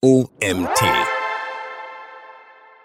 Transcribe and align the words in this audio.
OMT. 0.00 0.84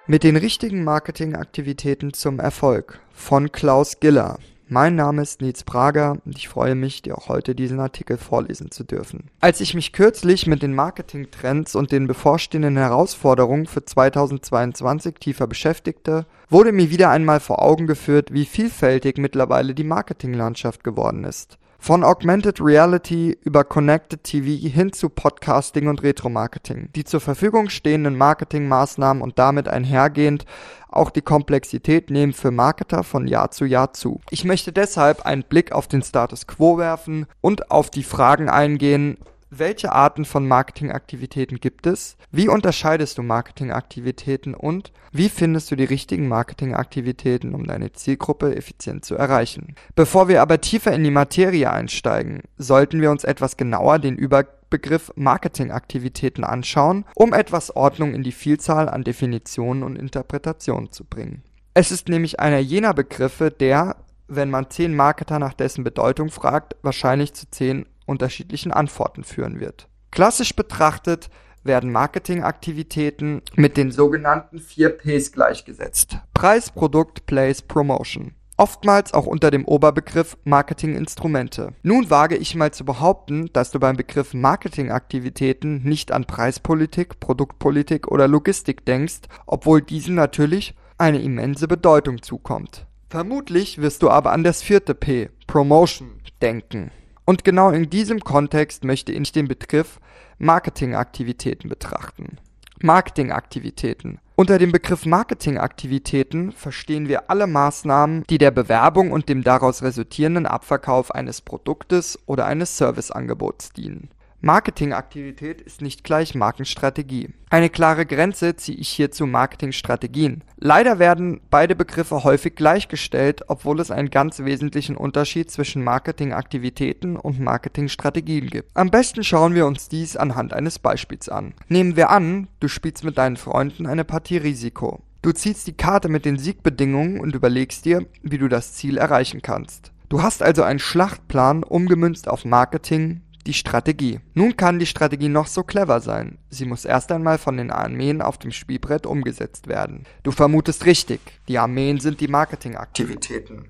Mit 0.08 0.24
den 0.24 0.36
richtigen 0.36 0.84
Marketingaktivitäten 0.84 2.12
zum 2.12 2.40
Erfolg 2.40 3.02
von 3.14 3.52
Klaus 3.52 4.00
Giller. 4.00 4.40
Mein 4.68 4.96
Name 4.96 5.22
ist 5.22 5.40
Nils 5.40 5.64
Prager 5.64 6.18
und 6.26 6.36
ich 6.36 6.50
freue 6.50 6.74
mich, 6.74 7.04
dir 7.04 7.16
auch 7.16 7.30
heute 7.30 7.54
diesen 7.54 7.80
Artikel 7.80 8.18
vorlesen 8.18 8.72
zu 8.72 8.84
dürfen. 8.84 9.30
Als 9.42 9.62
ich 9.62 9.76
mich 9.76 9.94
kürzlich 9.94 10.48
mit 10.48 10.64
den 10.64 10.74
Marketingtrends 10.74 11.76
und 11.76 11.92
den 11.92 12.08
bevorstehenden 12.08 12.78
Herausforderungen 12.78 13.68
für 13.68 13.86
2022 13.86 15.14
tiefer 15.20 15.46
beschäftigte, 15.46 16.26
wurde 16.50 16.72
mir 16.72 16.90
wieder 16.90 17.12
einmal 17.12 17.42
vor 17.42 17.62
Augen 17.62 17.86
geführt, 17.86 18.34
wie 18.34 18.46
vielfältig 18.46 19.20
mittlerweile 19.20 19.76
die 19.76 19.84
Marketinglandschaft 19.84 20.84
geworden 20.84 21.26
ist. 21.26 21.60
Von 21.86 22.06
Augmented 22.06 22.62
Reality 22.62 23.38
über 23.42 23.66
Connected 23.66 24.24
TV 24.24 24.70
hin 24.70 24.94
zu 24.94 25.10
Podcasting 25.10 25.90
und 25.90 26.02
Retromarketing. 26.02 26.88
Die 26.96 27.04
zur 27.04 27.20
Verfügung 27.20 27.68
stehenden 27.68 28.18
Marketingmaßnahmen 28.18 29.22
und 29.22 29.38
damit 29.38 29.68
einhergehend 29.68 30.46
auch 30.88 31.10
die 31.10 31.22
Komplexität 31.22 32.10
nehmen 32.10 32.32
für 32.32 32.52
Marketer 32.52 33.04
von 33.04 33.28
Jahr 33.28 33.52
zu 33.52 33.66
Jahr 33.66 33.92
zu. 33.92 34.22
Ich 34.30 34.46
möchte 34.46 34.72
deshalb 34.72 35.26
einen 35.26 35.44
Blick 35.44 35.74
auf 35.74 35.90
den 35.90 36.04
Status 36.04 36.48
quo 36.48 36.78
werfen 36.78 37.26
und 37.42 37.70
auf 37.70 37.90
die 37.90 38.04
Fragen 38.04 38.48
eingehen, 38.48 39.18
welche 39.60 39.92
Arten 39.92 40.26
von 40.26 40.48
Marketingaktivitäten 40.48 41.60
gibt 41.60 41.86
es? 41.88 42.18
Wie 42.32 42.48
unterscheidest 42.48 43.18
du 43.18 43.24
Marketingaktivitäten 43.24 44.54
und 44.54 44.92
wie 45.12 45.30
findest 45.30 45.70
du 45.72 45.76
die 45.76 45.84
richtigen 45.84 46.28
Marketingaktivitäten, 46.28 47.54
um 47.54 47.68
deine 47.68 47.92
Zielgruppe 47.94 48.56
effizient 48.56 49.06
zu 49.06 49.16
erreichen? 49.16 49.76
Bevor 49.96 50.28
wir 50.28 50.42
aber 50.42 50.62
tiefer 50.62 50.94
in 50.94 51.04
die 51.04 51.12
Materie 51.12 51.72
einsteigen, 51.72 52.42
sollten 52.58 53.02
wir 53.02 53.12
uns 53.12 53.24
etwas 53.24 53.58
genauer 53.58 54.00
den 54.00 54.16
Überbegriff 54.16 55.12
Marketingaktivitäten 55.16 56.44
anschauen, 56.44 57.06
um 57.16 57.34
etwas 57.34 57.76
Ordnung 57.76 58.14
in 58.14 58.24
die 58.24 58.32
Vielzahl 58.32 58.90
an 58.90 59.04
Definitionen 59.04 59.84
und 59.84 59.98
Interpretationen 59.98 60.92
zu 60.92 61.06
bringen. 61.06 61.44
Es 61.76 61.92
ist 61.92 62.10
nämlich 62.10 62.40
einer 62.40 62.60
jener 62.60 62.94
Begriffe, 62.94 63.50
der, 63.52 63.98
wenn 64.28 64.50
man 64.50 64.70
zehn 64.70 64.96
Marketer 64.96 65.40
nach 65.40 65.54
dessen 65.54 65.84
Bedeutung 65.84 66.30
fragt, 66.30 66.76
wahrscheinlich 66.82 67.34
zu 67.34 67.50
zehn 67.50 67.86
unterschiedlichen 68.06 68.72
Antworten 68.72 69.24
führen 69.24 69.60
wird. 69.60 69.88
Klassisch 70.12 70.56
betrachtet 70.56 71.30
werden 71.64 71.92
Marketingaktivitäten 71.92 73.42
mit 73.56 73.78
den 73.78 73.92
sogenannten 73.92 74.60
vier 74.60 74.90
Ps 74.90 75.32
gleichgesetzt. 75.32 76.18
Preis, 76.34 76.70
Produkt, 76.72 77.26
Place, 77.26 77.62
Promotion. 77.62 78.34
Oftmals 78.56 79.14
auch 79.14 79.26
unter 79.26 79.50
dem 79.50 79.66
Oberbegriff 79.66 80.38
Marketinginstrumente. 80.44 81.74
Nun 81.82 82.12
wage 82.12 82.38
ich 82.38 82.54
mal 82.54 82.72
zu 82.72 82.86
behaupten, 82.86 83.50
dass 83.52 83.72
du 83.72 83.80
beim 83.80 83.98
Begriff 83.98 84.36
Marketingaktivitäten 84.36 85.82
nicht 85.84 86.12
an 86.12 86.26
Preispolitik, 86.26 87.20
Produktpolitik 87.20 88.08
oder 88.10 88.28
Logistik 88.28 88.86
denkst, 88.86 89.22
obwohl 89.48 89.82
diesen 89.82 90.14
natürlich 90.14 90.76
eine 91.00 91.22
immense 91.22 91.68
Bedeutung 91.68 92.22
zukommt. 92.22 92.86
Vermutlich 93.10 93.80
wirst 93.80 94.04
du 94.04 94.10
aber 94.10 94.32
an 94.32 94.44
das 94.44 94.62
vierte 94.62 94.94
P, 94.94 95.30
Promotion, 95.48 96.22
denken. 96.42 96.92
Und 97.26 97.44
genau 97.44 97.70
in 97.70 97.90
diesem 97.90 98.20
Kontext 98.20 98.84
möchte 98.84 99.12
ich 99.12 99.32
den 99.32 99.48
Begriff 99.48 100.00
Marketingaktivitäten 100.40 101.70
betrachten. 101.70 102.38
Marketingaktivitäten. 102.82 104.20
Unter 104.36 104.58
dem 104.58 104.72
Begriff 104.72 105.06
Marketingaktivitäten 105.06 106.52
verstehen 106.52 107.08
wir 107.08 107.30
alle 107.30 107.48
Maßnahmen, 107.48 108.24
die 108.30 108.40
der 108.40 108.52
Bewerbung 108.52 109.12
und 109.12 109.30
dem 109.30 109.44
daraus 109.44 109.84
resultierenden 109.84 110.46
Abverkauf 110.46 111.12
eines 111.14 111.40
Produktes 111.40 112.20
oder 112.26 112.46
eines 112.46 112.78
Serviceangebots 112.78 113.72
dienen. 113.72 114.10
Marketingaktivität 114.46 115.62
ist 115.62 115.82
nicht 115.82 116.04
gleich 116.04 116.36
Markenstrategie. 116.36 117.30
Eine 117.50 117.70
klare 117.70 118.06
Grenze 118.06 118.58
ziehe 118.58 118.78
ich 118.78 118.90
hier 118.90 119.10
zu 119.10 119.26
Marketingstrategien. 119.26 120.44
Leider 120.58 121.00
werden 121.00 121.40
beide 121.50 121.78
Begriffe 121.78 122.26
häufig 122.26 122.54
gleichgestellt, 122.54 123.46
obwohl 123.48 123.80
es 123.80 123.90
einen 123.90 124.10
ganz 124.10 124.40
wesentlichen 124.40 124.98
Unterschied 124.98 125.50
zwischen 125.50 125.82
Marketingaktivitäten 125.82 127.16
und 127.16 127.40
Marketingstrategien 127.40 128.48
gibt. 128.48 128.70
Am 128.74 128.92
besten 128.92 129.24
schauen 129.24 129.56
wir 129.56 129.66
uns 129.66 129.88
dies 129.88 130.18
anhand 130.18 130.52
eines 130.52 130.78
Beispiels 130.78 131.30
an. 131.30 131.54
Nehmen 131.70 131.96
wir 131.96 132.10
an, 132.10 132.50
du 132.60 132.68
spielst 132.68 133.06
mit 133.06 133.18
deinen 133.18 133.38
Freunden 133.38 133.86
eine 133.86 134.04
Partie 134.04 134.40
Risiko. 134.40 135.04
Du 135.22 135.32
ziehst 135.32 135.68
die 135.68 135.78
Karte 135.78 136.10
mit 136.10 136.26
den 136.26 136.38
Siegbedingungen 136.38 137.22
und 137.22 137.34
überlegst 137.34 137.86
dir, 137.86 138.06
wie 138.24 138.40
du 138.40 138.50
das 138.50 138.74
Ziel 138.74 138.98
erreichen 138.98 139.42
kannst. 139.42 139.94
Du 140.10 140.22
hast 140.22 140.44
also 140.44 140.64
einen 140.64 140.80
Schlachtplan 140.80 141.64
umgemünzt 141.64 142.28
auf 142.28 142.44
Marketing, 142.44 143.22
die 143.46 143.54
Strategie. 143.54 144.20
Nun 144.34 144.58
kann 144.58 144.80
die 144.80 144.86
Strategie 144.86 145.30
noch 145.30 145.48
so 145.48 145.64
clever 145.64 146.00
sein. 146.00 146.38
Sie 146.50 146.66
muss 146.66 146.86
erst 146.86 147.12
einmal 147.12 147.38
von 147.38 147.58
den 147.58 147.72
Armeen 147.72 148.22
auf 148.22 148.38
dem 148.38 148.52
Spielbrett 148.52 149.06
umgesetzt 149.06 149.68
werden. 149.68 150.04
Du 150.24 150.32
vermutest 150.32 150.86
richtig. 150.86 151.20
Die 151.48 151.60
Armeen 151.60 152.00
sind 152.00 152.22
die 152.22 152.28
Marketingaktivitäten. 152.28 153.70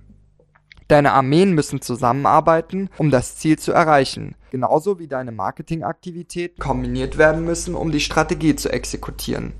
Deine 0.88 1.13
Armeen 1.13 1.53
müssen 1.53 1.81
zusammenarbeiten, 1.81 2.89
um 2.97 3.09
das 3.09 3.38
Ziel 3.38 3.57
zu 3.57 3.72
erreichen. 3.72 4.35
Genauso 4.51 5.00
wie 5.00 5.07
deine 5.07 5.31
Marketingaktivitäten 5.31 6.59
kombiniert 6.59 7.17
werden 7.17 7.45
müssen, 7.45 7.73
um 7.73 7.91
die 7.91 8.00
Strategie 8.01 8.56
zu 8.56 8.69
exekutieren. 8.72 9.53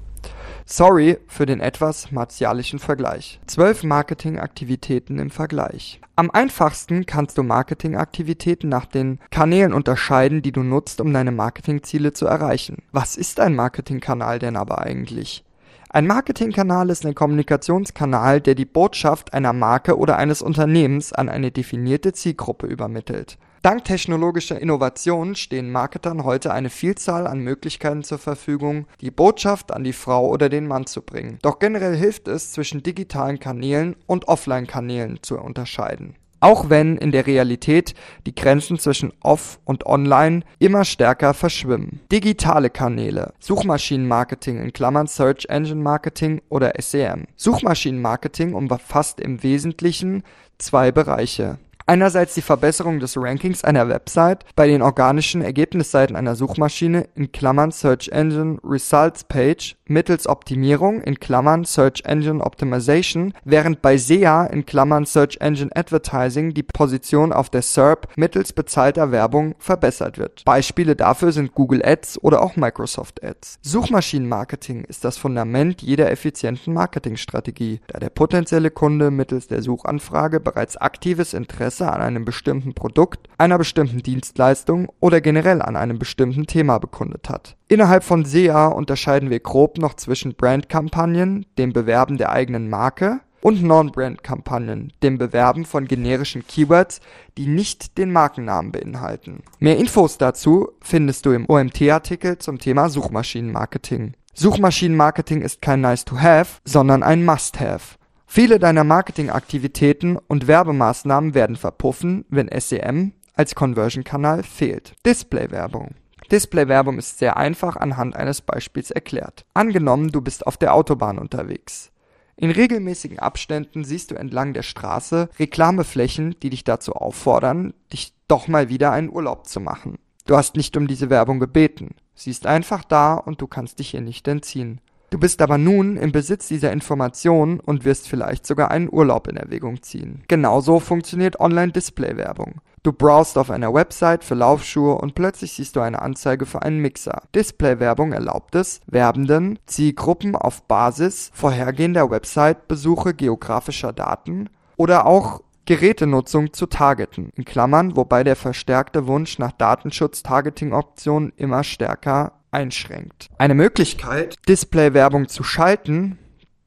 Sorry 0.66 1.18
für 1.28 1.46
den 1.46 1.59
etwas 1.59 2.12
martialischen 2.12 2.79
Vergleich. 2.79 3.40
Zwölf 3.47 3.84
Marketingaktivitäten 3.84 5.19
im 5.19 5.29
Vergleich. 5.29 6.00
Am 6.16 6.31
einfachsten 6.31 7.06
kannst 7.06 7.38
du 7.38 7.44
Marketingaktivitäten 7.44 8.69
nach 8.69 8.85
den 8.85 9.19
Kanälen 9.29 9.73
unterscheiden, 9.73 10.41
die 10.41 10.53
du 10.53 10.63
nutzt, 10.63 11.02
um 11.02 11.12
deine 11.12 11.31
Marketingziele 11.31 12.13
zu 12.13 12.28
erreichen. 12.28 12.84
Was 12.91 13.18
ist 13.18 13.40
ein 13.40 13.56
Marketingkanal 13.56 14.40
denn 14.40 14.56
aber 14.56 14.79
eigentlich? 14.79 15.44
Ein 15.90 16.07
Marketingkanal 16.07 16.90
ist 16.90 17.06
ein 17.06 17.13
Kommunikationskanal, 17.13 18.41
der 18.41 18.56
die 18.56 18.66
Botschaft 18.66 19.34
einer 19.34 19.53
Marke 19.53 19.97
oder 19.97 20.18
eines 20.18 20.41
Unternehmens 20.41 21.13
an 21.13 21.29
eine 21.29 21.52
definierte 21.52 22.13
Zielgruppe 22.13 22.68
übermittelt. 22.68 23.38
Dank 23.63 23.85
technologischer 23.85 24.59
Innovationen 24.59 25.35
stehen 25.35 25.72
Marketern 25.72 26.25
heute 26.25 26.51
eine 26.51 26.69
Vielzahl 26.69 27.25
an 27.25 27.40
Möglichkeiten 27.40 28.03
zur 28.03 28.18
Verfügung, 28.18 28.88
die 29.00 29.09
Botschaft 29.09 29.72
an 29.72 29.85
die 29.85 29.94
Frau 29.94 30.28
oder 30.28 30.50
den 30.50 30.68
Mann 30.68 30.85
zu 30.85 31.01
bringen. 31.01 31.40
Doch 31.44 31.59
generell 31.59 31.96
hilft 31.96 32.28
es, 32.28 32.52
zwischen 32.52 32.84
digitalen 32.84 33.40
Kanälen 33.40 33.96
und 34.06 34.28
Offline-Kanälen 34.28 35.19
zu 35.22 35.40
unterscheiden. 35.40 36.18
Auch 36.41 36.69
wenn 36.69 36.97
in 36.97 37.13
der 37.13 37.25
Realität 37.25 37.94
die 38.25 38.35
Grenzen 38.35 38.79
zwischen 38.79 39.13
Off 39.22 39.62
und 39.63 39.85
Online 39.85 40.41
immer 40.59 40.84
stärker 40.84 41.34
verschwimmen. 41.34 42.02
Digitale 42.12 42.69
Kanäle, 42.69 43.31
Suchmaschinenmarketing 43.40 44.62
in 44.62 44.73
Klammern 44.73 45.07
Search 45.07 45.46
Engine 45.47 45.81
Marketing 45.81 46.41
oder 46.50 46.73
SEM. 46.81 47.28
Suchmaschinenmarketing 47.38 48.56
umfasst 48.56 49.22
im 49.22 49.41
Wesentlichen 49.41 50.23
zwei 50.57 50.91
Bereiche. 50.91 51.59
Einerseits 51.85 52.33
die 52.33 52.41
Verbesserung 52.41 52.99
des 53.01 53.17
Rankings 53.17 53.63
einer 53.66 53.89
Website 53.89 54.45
bei 54.55 54.67
den 54.67 54.81
organischen 54.81 55.41
Ergebnisseiten 55.41 56.16
einer 56.16 56.35
Suchmaschine 56.35 57.07
in 57.16 57.33
Klammern 57.33 57.71
(Search 57.71 58.07
Engine 58.09 58.57
Results 58.63 59.25
Page) 59.25 59.75
mittels 59.85 60.25
Optimierung 60.27 61.01
in 61.01 61.19
Klammern 61.19 61.66
(Search 61.66 62.03
Engine 62.05 62.41
Optimization), 62.41 63.33
während 63.43 63.81
bei 63.81 63.97
SEA 63.97 64.45
in 64.45 64.66
Klammern 64.66 65.05
(Search 65.05 65.38
Engine 65.41 65.72
Advertising) 65.75 66.53
die 66.53 66.63
Position 66.63 67.33
auf 67.33 67.49
der 67.49 67.61
SERP 67.61 68.07
mittels 68.16 68.53
bezahlter 68.53 69.11
Werbung 69.11 69.55
verbessert 69.59 70.17
wird. 70.17 70.45
Beispiele 70.45 70.95
dafür 70.95 71.33
sind 71.33 71.53
Google 71.53 71.83
Ads 71.83 72.23
oder 72.23 72.41
auch 72.43 72.55
Microsoft 72.55 73.22
Ads. 73.25 73.59
Suchmaschinenmarketing 73.61 74.85
ist 74.85 75.03
das 75.03 75.17
Fundament 75.17 75.81
jeder 75.81 76.09
effizienten 76.09 76.73
Marketingstrategie, 76.73 77.81
da 77.88 77.99
der 77.99 78.09
potenzielle 78.09 78.72
Kunde 78.72 79.11
mittels 79.11 79.47
der 79.47 79.61
Suchanfrage 79.61 80.39
bereits 80.39 80.77
aktives 80.77 81.33
Interesse 81.33 81.72
Interesse 81.73 81.91
an 81.91 82.01
einem 82.01 82.23
bestimmten 82.23 82.73
Produkt, 82.73 83.28
einer 83.39 83.57
bestimmten 83.57 84.03
Dienstleistung 84.03 84.91
oder 85.00 85.22
generell 85.22 85.61
an 85.61 85.75
einem 85.75 85.97
bestimmten 85.97 86.45
Thema 86.45 86.78
bekundet 86.78 87.29
hat. 87.29 87.56
Innerhalb 87.67 88.03
von 88.03 88.25
SEA 88.25 88.67
unterscheiden 88.67 89.31
wir 89.31 89.40
grob 89.40 89.79
noch 89.79 89.96
zwischen 89.96 90.35
Brandkampagnen, 90.35 91.47
dem 91.58 91.73
Bewerben 91.73 92.17
der 92.17 92.31
eigenen 92.31 92.70
Marke, 92.70 93.22
und 93.41 93.61
Non-Brand-Kampagnen, 93.61 94.93
dem 95.02 95.17
Bewerben 95.17 95.66
von 95.66 95.85
generischen 95.85 96.47
Keywords, 96.47 97.02
die 97.37 97.47
nicht 97.47 97.97
den 97.97 98.11
Markennamen 98.11 98.72
beinhalten. 98.72 99.43
Mehr 99.59 99.78
Infos 99.78 100.17
dazu 100.17 100.70
findest 100.79 101.25
du 101.25 101.31
im 101.31 101.49
OMT-Artikel 101.49 102.37
zum 102.37 102.59
Thema 102.59 102.87
Suchmaschinenmarketing. 102.87 104.14
Suchmaschinenmarketing 104.34 105.41
ist 105.41 105.61
kein 105.61 105.81
Nice-to-have, 105.81 106.61
sondern 106.64 107.03
ein 107.03 107.25
Must-have. 107.25 107.97
Viele 108.35 108.58
deiner 108.58 108.84
Marketingaktivitäten 108.84 110.18
und 110.18 110.47
Werbemaßnahmen 110.47 111.35
werden 111.35 111.56
verpuffen, 111.56 112.26
wenn 112.30 112.50
SEM 112.59 113.14
als 113.35 113.53
Conversion-Kanal 113.53 114.41
fehlt. 114.41 114.96
Displaywerbung 115.06 115.94
Displaywerbung 116.32 116.97
ist 116.97 117.20
sehr 117.20 117.38
einfach 117.38 117.76
anhand 117.76 118.16
eines 118.16 118.41
Beispiels 118.41 118.90
erklärt. 118.90 119.46
Angenommen, 119.53 120.12
du 120.12 120.20
bist 120.20 120.47
auf 120.47 120.58
der 120.58 120.74
Autobahn 120.74 121.20
unterwegs. 121.20 121.91
In 122.35 122.50
regelmäßigen 122.50 123.20
Abständen 123.20 123.84
siehst 123.84 124.09
du 124.09 124.16
entlang 124.16 124.56
der 124.56 124.64
Straße 124.64 125.30
Reklameflächen, 125.38 126.35
die 126.41 126.50
dich 126.50 126.64
dazu 126.64 126.94
auffordern, 126.94 127.76
dich 127.91 128.16
doch 128.28 128.47
mal 128.47 128.68
wieder 128.68 128.91
einen 128.94 129.12
Urlaub 129.12 129.46
zu 129.46 129.59
machen. 129.59 130.00
Du 130.26 130.35
hast 130.35 130.56
nicht 130.56 130.76
um 130.76 130.88
diese 130.88 131.12
Werbung 131.12 131.40
gebeten. 131.40 131.94
Sie 132.16 132.32
ist 132.32 132.47
einfach 132.47 132.84
da 132.84 133.14
und 133.14 133.41
du 133.41 133.46
kannst 133.47 133.78
dich 133.78 133.94
ihr 133.94 134.02
nicht 134.02 134.28
entziehen. 134.28 134.82
Du 135.13 135.19
bist 135.19 135.43
aber 135.43 135.59
nun 135.59 135.95
im 135.95 136.11
Besitz 136.11 136.47
dieser 136.47 136.71
Informationen 136.71 137.59
und 137.59 137.85
wirst 137.85 138.09
vielleicht 138.09 138.47
sogar 138.47 138.71
einen 138.71 138.91
Urlaub 138.91 139.27
in 139.27 139.37
Erwägung 139.37 139.83
ziehen. 139.83 140.23
Genauso 140.27 140.79
funktioniert 140.79 141.39
Online-Display-Werbung. 141.39 142.61
Du 142.81 142.93
browst 142.93 143.37
auf 143.37 143.51
einer 143.51 143.71
Website 143.75 144.23
für 144.23 144.33
Laufschuhe 144.33 144.95
und 144.95 145.13
plötzlich 145.13 145.53
siehst 145.53 145.75
du 145.75 145.81
eine 145.81 146.01
Anzeige 146.01 146.47
für 146.47 146.63
einen 146.63 146.79
Mixer. 146.79 147.21
Display-Werbung 147.35 148.11
erlaubt 148.11 148.55
es, 148.55 148.81
Werbenden 148.87 149.59
Zielgruppen 149.67 150.35
auf 150.35 150.63
Basis 150.63 151.29
vorhergehender 151.31 152.09
Website-Besuche 152.09 153.13
geografischer 153.13 153.93
Daten 153.93 154.49
oder 154.77 155.05
auch 155.05 155.43
Gerätenutzung 155.67 156.53
zu 156.53 156.65
targeten 156.65 157.29
in 157.35 157.45
Klammern, 157.45 157.95
wobei 157.95 158.23
der 158.23 158.35
verstärkte 158.35 159.05
Wunsch 159.05 159.37
nach 159.37 159.51
Datenschutz-Targeting-Optionen 159.51 161.33
immer 161.37 161.63
stärker 161.63 162.31
einschränkt. 162.53 163.29
Eine 163.38 163.55
Möglichkeit, 163.55 164.35
Display-Werbung 164.47 165.28
zu 165.28 165.44
schalten, 165.44 166.17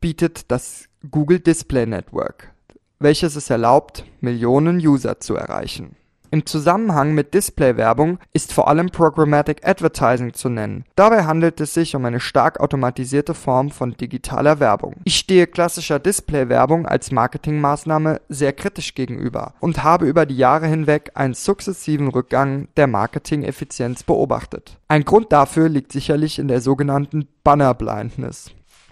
bietet 0.00 0.50
das 0.50 0.88
Google 1.10 1.40
Display 1.40 1.86
Network, 1.86 2.52
welches 2.98 3.36
es 3.36 3.50
erlaubt, 3.50 4.04
Millionen 4.20 4.78
User 4.78 5.20
zu 5.20 5.36
erreichen 5.36 5.96
im 6.36 6.44
Zusammenhang 6.44 7.14
mit 7.14 7.32
Display-Werbung 7.32 8.18
ist 8.34 8.52
vor 8.52 8.68
allem 8.68 8.90
Programmatic 8.90 9.66
Advertising 9.66 10.34
zu 10.34 10.50
nennen. 10.50 10.84
Dabei 10.94 11.24
handelt 11.24 11.62
es 11.62 11.72
sich 11.72 11.96
um 11.96 12.04
eine 12.04 12.20
stark 12.20 12.60
automatisierte 12.60 13.32
Form 13.32 13.70
von 13.70 13.96
digitaler 13.96 14.60
Werbung. 14.60 14.96
Ich 15.04 15.16
stehe 15.16 15.46
klassischer 15.46 15.98
Display-Werbung 15.98 16.84
als 16.84 17.10
Marketingmaßnahme 17.10 18.20
sehr 18.28 18.52
kritisch 18.52 18.94
gegenüber 18.94 19.54
und 19.60 19.82
habe 19.82 20.06
über 20.06 20.26
die 20.26 20.36
Jahre 20.36 20.66
hinweg 20.66 21.12
einen 21.14 21.32
sukzessiven 21.32 22.08
Rückgang 22.08 22.68
der 22.76 22.86
Marketing-Effizienz 22.86 24.02
beobachtet. 24.02 24.76
Ein 24.88 25.06
Grund 25.06 25.32
dafür 25.32 25.70
liegt 25.70 25.90
sicherlich 25.90 26.38
in 26.38 26.48
der 26.48 26.60
sogenannten 26.60 27.28
Banner 27.44 27.72
Blindness. 27.72 28.50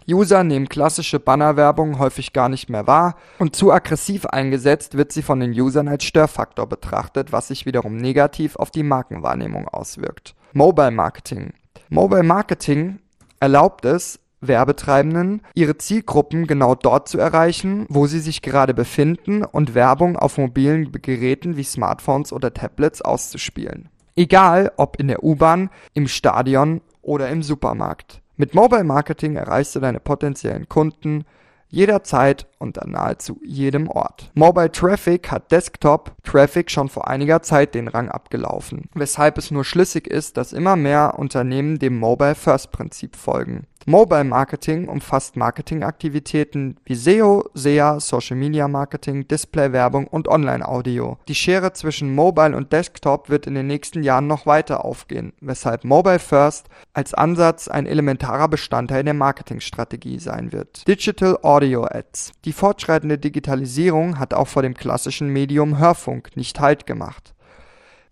User 0.08 0.44
nehmen 0.44 0.68
klassische 0.68 1.18
Bannerwerbung 1.18 1.98
häufig 1.98 2.32
gar 2.32 2.48
nicht 2.48 2.68
mehr 2.68 2.86
wahr 2.86 3.16
und 3.38 3.56
zu 3.56 3.72
aggressiv 3.72 4.26
eingesetzt 4.26 4.96
wird 4.96 5.12
sie 5.12 5.22
von 5.22 5.40
den 5.40 5.52
Usern 5.52 5.88
als 5.88 6.04
Störfaktor 6.04 6.66
betrachtet, 6.66 7.32
was 7.32 7.48
sich 7.48 7.66
wiederum 7.66 7.96
negativ 7.96 8.56
auf 8.56 8.70
die 8.70 8.82
Markenwahrnehmung 8.82 9.68
auswirkt. 9.68 10.34
Mobile 10.52 10.90
Marketing. 10.90 11.54
Mobile 11.88 12.22
Marketing 12.22 12.98
erlaubt 13.40 13.84
es, 13.84 14.20
Werbetreibenden, 14.40 15.42
ihre 15.54 15.78
Zielgruppen 15.78 16.46
genau 16.46 16.74
dort 16.74 17.08
zu 17.08 17.18
erreichen, 17.18 17.86
wo 17.88 18.06
sie 18.06 18.20
sich 18.20 18.42
gerade 18.42 18.74
befinden 18.74 19.44
und 19.44 19.74
Werbung 19.74 20.16
auf 20.16 20.38
mobilen 20.38 20.92
Geräten 20.92 21.56
wie 21.56 21.64
Smartphones 21.64 22.32
oder 22.32 22.52
Tablets 22.52 23.02
auszuspielen. 23.02 23.88
Egal 24.16 24.72
ob 24.76 25.00
in 25.00 25.08
der 25.08 25.24
U-Bahn, 25.24 25.70
im 25.92 26.08
Stadion 26.08 26.82
oder 27.02 27.28
im 27.30 27.42
Supermarkt. 27.42 28.20
Mit 28.36 28.52
Mobile 28.52 28.82
Marketing 28.82 29.36
erreichst 29.36 29.76
du 29.76 29.80
deine 29.80 30.00
potenziellen 30.00 30.68
Kunden 30.68 31.24
jederzeit 31.68 32.46
und 32.58 32.82
an 32.82 32.90
nahezu 32.90 33.40
jedem 33.44 33.88
Ort. 33.88 34.30
Mobile 34.34 34.72
Traffic 34.72 35.30
hat 35.30 35.52
Desktop 35.52 36.12
Traffic 36.24 36.70
schon 36.70 36.88
vor 36.88 37.08
einiger 37.08 37.42
Zeit 37.42 37.74
den 37.74 37.86
Rang 37.88 38.08
abgelaufen, 38.08 38.88
weshalb 38.94 39.38
es 39.38 39.50
nur 39.50 39.64
schlüssig 39.64 40.08
ist, 40.08 40.36
dass 40.36 40.52
immer 40.52 40.74
mehr 40.74 41.18
Unternehmen 41.18 41.78
dem 41.78 41.98
Mobile 41.98 42.34
First 42.34 42.72
Prinzip 42.72 43.16
folgen. 43.16 43.66
Mobile 43.86 44.24
Marketing 44.24 44.88
umfasst 44.88 45.36
Marketingaktivitäten 45.36 46.78
wie 46.86 46.94
SEO, 46.94 47.50
SEA, 47.52 48.00
Social 48.00 48.36
Media 48.36 48.66
Marketing, 48.66 49.28
Display-Werbung 49.28 50.06
und 50.06 50.26
Online-Audio. 50.26 51.18
Die 51.28 51.34
Schere 51.34 51.74
zwischen 51.74 52.14
Mobile 52.14 52.56
und 52.56 52.72
Desktop 52.72 53.28
wird 53.28 53.46
in 53.46 53.54
den 53.54 53.66
nächsten 53.66 54.02
Jahren 54.02 54.26
noch 54.26 54.46
weiter 54.46 54.86
aufgehen, 54.86 55.34
weshalb 55.40 55.84
Mobile 55.84 56.18
First 56.18 56.68
als 56.94 57.12
Ansatz 57.12 57.68
ein 57.68 57.84
elementarer 57.84 58.48
Bestandteil 58.48 59.04
der 59.04 59.12
Marketingstrategie 59.12 60.18
sein 60.18 60.52
wird. 60.52 60.88
Digital 60.88 61.38
Audio 61.42 61.84
Ads. 61.84 62.32
Die 62.46 62.54
fortschreitende 62.54 63.18
Digitalisierung 63.18 64.18
hat 64.18 64.32
auch 64.32 64.48
vor 64.48 64.62
dem 64.62 64.72
klassischen 64.72 65.28
Medium 65.28 65.78
Hörfunk 65.78 66.36
nicht 66.36 66.58
Halt 66.58 66.86
gemacht. 66.86 67.34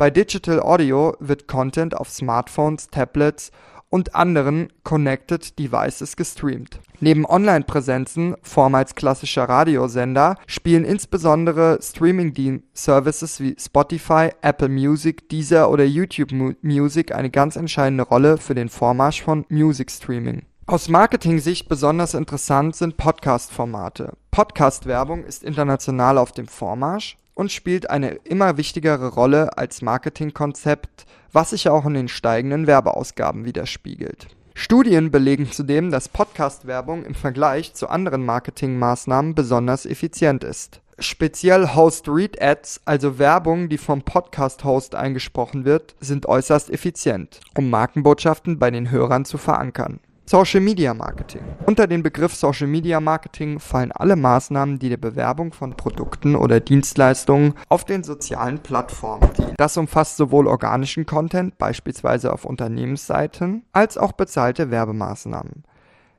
Bei 0.03 0.11
Digital 0.11 0.61
Audio 0.61 1.17
wird 1.21 1.47
Content 1.47 1.97
auf 1.97 2.11
Smartphones, 2.11 2.89
Tablets 2.89 3.53
und 3.93 4.15
anderen 4.15 4.73
Connected 4.85 5.59
Devices 5.59 6.17
gestreamt. 6.17 6.81
Neben 7.01 7.27
Online-Präsenzen, 7.27 8.35
vormals 8.43 8.95
klassischer 8.95 9.45
Radiosender, 9.45 10.37
spielen 10.47 10.85
insbesondere 10.85 11.79
Streaming-Services 11.83 13.41
wie 13.41 13.55
Spotify, 13.59 14.31
Apple 14.41 14.71
Music, 14.71 15.29
Deezer 15.29 15.71
oder 15.71 15.85
YouTube 15.85 16.33
Music 16.63 17.15
eine 17.15 17.29
ganz 17.29 17.57
entscheidende 17.57 18.05
Rolle 18.05 18.39
für 18.39 18.55
den 18.55 18.71
Vormarsch 18.71 19.23
von 19.23 19.45
Music 19.51 19.91
Streaming. 19.91 20.47
Aus 20.65 20.89
Marketing-Sicht 20.89 21.69
besonders 21.69 22.15
interessant 22.15 22.75
sind 22.75 22.97
Podcast-Formate. 22.97 24.15
Podcast-Werbung 24.31 25.25
ist 25.25 25.43
international 25.43 26.17
auf 26.17 26.33
dem 26.33 26.49
Vormarsch 26.49 27.19
und 27.35 27.53
spielt 27.53 27.91
eine 27.91 28.11
immer 28.25 28.57
wichtigere 28.57 29.09
Rolle 29.09 29.57
als 29.57 29.83
Marketingkonzept, 29.83 31.07
was 31.33 31.51
sich 31.51 31.69
auch 31.69 31.87
in 31.87 31.95
den 31.95 32.09
steigenden 32.09 32.67
Werbeausgaben 32.67 33.45
widerspiegelt. 33.45 34.29
Studien 34.55 35.11
belegen 35.11 35.51
zudem, 35.51 35.91
dass 35.91 36.11
Podcast-Werbung 36.11 37.05
im 37.05 37.15
Vergleich 37.15 37.73
zu 37.73 37.89
anderen 37.89 38.25
Marketingmaßnahmen 38.27 39.35
besonders 39.35 39.87
effizient 39.87 40.45
ist. 40.45 40.83
Speziell 40.99 41.75
Host-Read-Ads, 41.75 42.83
also 42.85 43.19
Werbung, 43.19 43.71
die 43.71 43.79
vom 43.79 44.03
Podcast-Host 44.03 44.95
eingesprochen 44.95 45.65
wird, 45.65 45.95
sind 46.01 46.27
äußerst 46.27 46.71
effizient, 46.71 47.41
um 47.57 47.71
Markenbotschaften 47.71 48.59
bei 48.59 48.71
den 48.71 48.91
Hörern 48.91 49.25
zu 49.25 49.39
verankern. 49.39 50.01
Social 50.25 50.61
Media 50.61 50.95
Marketing. 50.95 51.43
Unter 51.67 51.87
den 51.87 52.03
Begriff 52.03 52.35
Social 52.35 52.69
Media 52.69 53.01
Marketing 53.01 53.59
fallen 53.59 53.93
alle 53.93 54.17
Maßnahmen, 54.17 54.79
die 54.79 54.89
der 54.89 54.97
Bewerbung 54.97 55.53
von 55.53 55.77
Produkten 55.77 56.37
oder 56.37 56.61
Dienstleistungen 56.61 57.55
auf 57.69 57.85
den 57.85 58.05
sozialen 58.05 58.61
Plattformen 58.61 59.29
dienen. 59.37 59.55
Das 59.57 59.77
umfasst 59.77 60.17
sowohl 60.17 60.47
organischen 60.47 61.07
Content, 61.07 61.59
beispielsweise 61.59 62.33
auf 62.33 62.45
Unternehmensseiten, 62.45 63.65
als 63.73 63.99
auch 63.99 64.13
bezahlte 64.13 64.71
Werbemaßnahmen. 64.71 65.65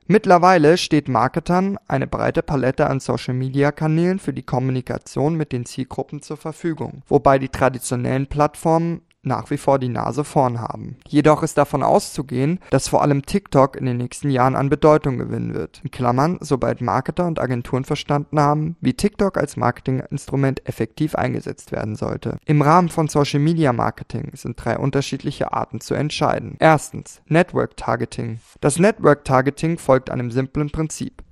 Mittlerweile 0.06 0.76
steht 0.76 1.08
Marketern 1.08 1.78
eine 1.88 2.06
breite 2.06 2.42
Palette 2.42 2.88
an 2.88 3.00
Social-Media-Kanälen 3.00 4.18
für 4.18 4.34
die 4.34 4.42
Kommunikation 4.42 5.34
mit 5.34 5.50
den 5.50 5.64
Zielgruppen 5.64 6.20
zur 6.20 6.36
Verfügung, 6.36 7.02
wobei 7.08 7.38
die 7.38 7.48
traditionellen 7.48 8.26
Plattformen 8.26 9.00
nach 9.26 9.50
wie 9.50 9.56
vor 9.56 9.78
die 9.78 9.88
Nase 9.88 10.24
vorn 10.24 10.60
haben. 10.60 10.96
Jedoch 11.06 11.42
ist 11.42 11.58
davon 11.58 11.82
auszugehen, 11.82 12.60
dass 12.70 12.88
vor 12.88 13.02
allem 13.02 13.26
TikTok 13.26 13.76
in 13.76 13.86
den 13.86 13.96
nächsten 13.96 14.30
Jahren 14.30 14.56
an 14.56 14.68
Bedeutung 14.68 15.18
gewinnen 15.18 15.54
wird. 15.54 15.80
In 15.82 15.90
Klammern, 15.90 16.38
sobald 16.40 16.80
Marketer 16.80 17.26
und 17.26 17.40
Agenturen 17.40 17.84
verstanden 17.84 18.40
haben, 18.40 18.76
wie 18.80 18.94
TikTok 18.94 19.36
als 19.36 19.56
Marketinginstrument 19.56 20.66
effektiv 20.68 21.14
eingesetzt 21.14 21.72
werden 21.72 21.96
sollte. 21.96 22.38
Im 22.44 22.62
Rahmen 22.62 22.88
von 22.88 23.08
Social 23.08 23.40
Media 23.40 23.72
Marketing 23.72 24.30
sind 24.34 24.62
drei 24.62 24.78
unterschiedliche 24.78 25.52
Arten 25.52 25.80
zu 25.80 25.94
entscheiden. 25.94 26.56
Erstens, 26.58 27.20
Network 27.26 27.76
Targeting. 27.76 28.40
Das 28.60 28.78
Network 28.78 29.24
Targeting 29.24 29.78
folgt 29.78 30.10
einem 30.10 30.30
simplen 30.30 30.70
Prinzip. 30.70 31.22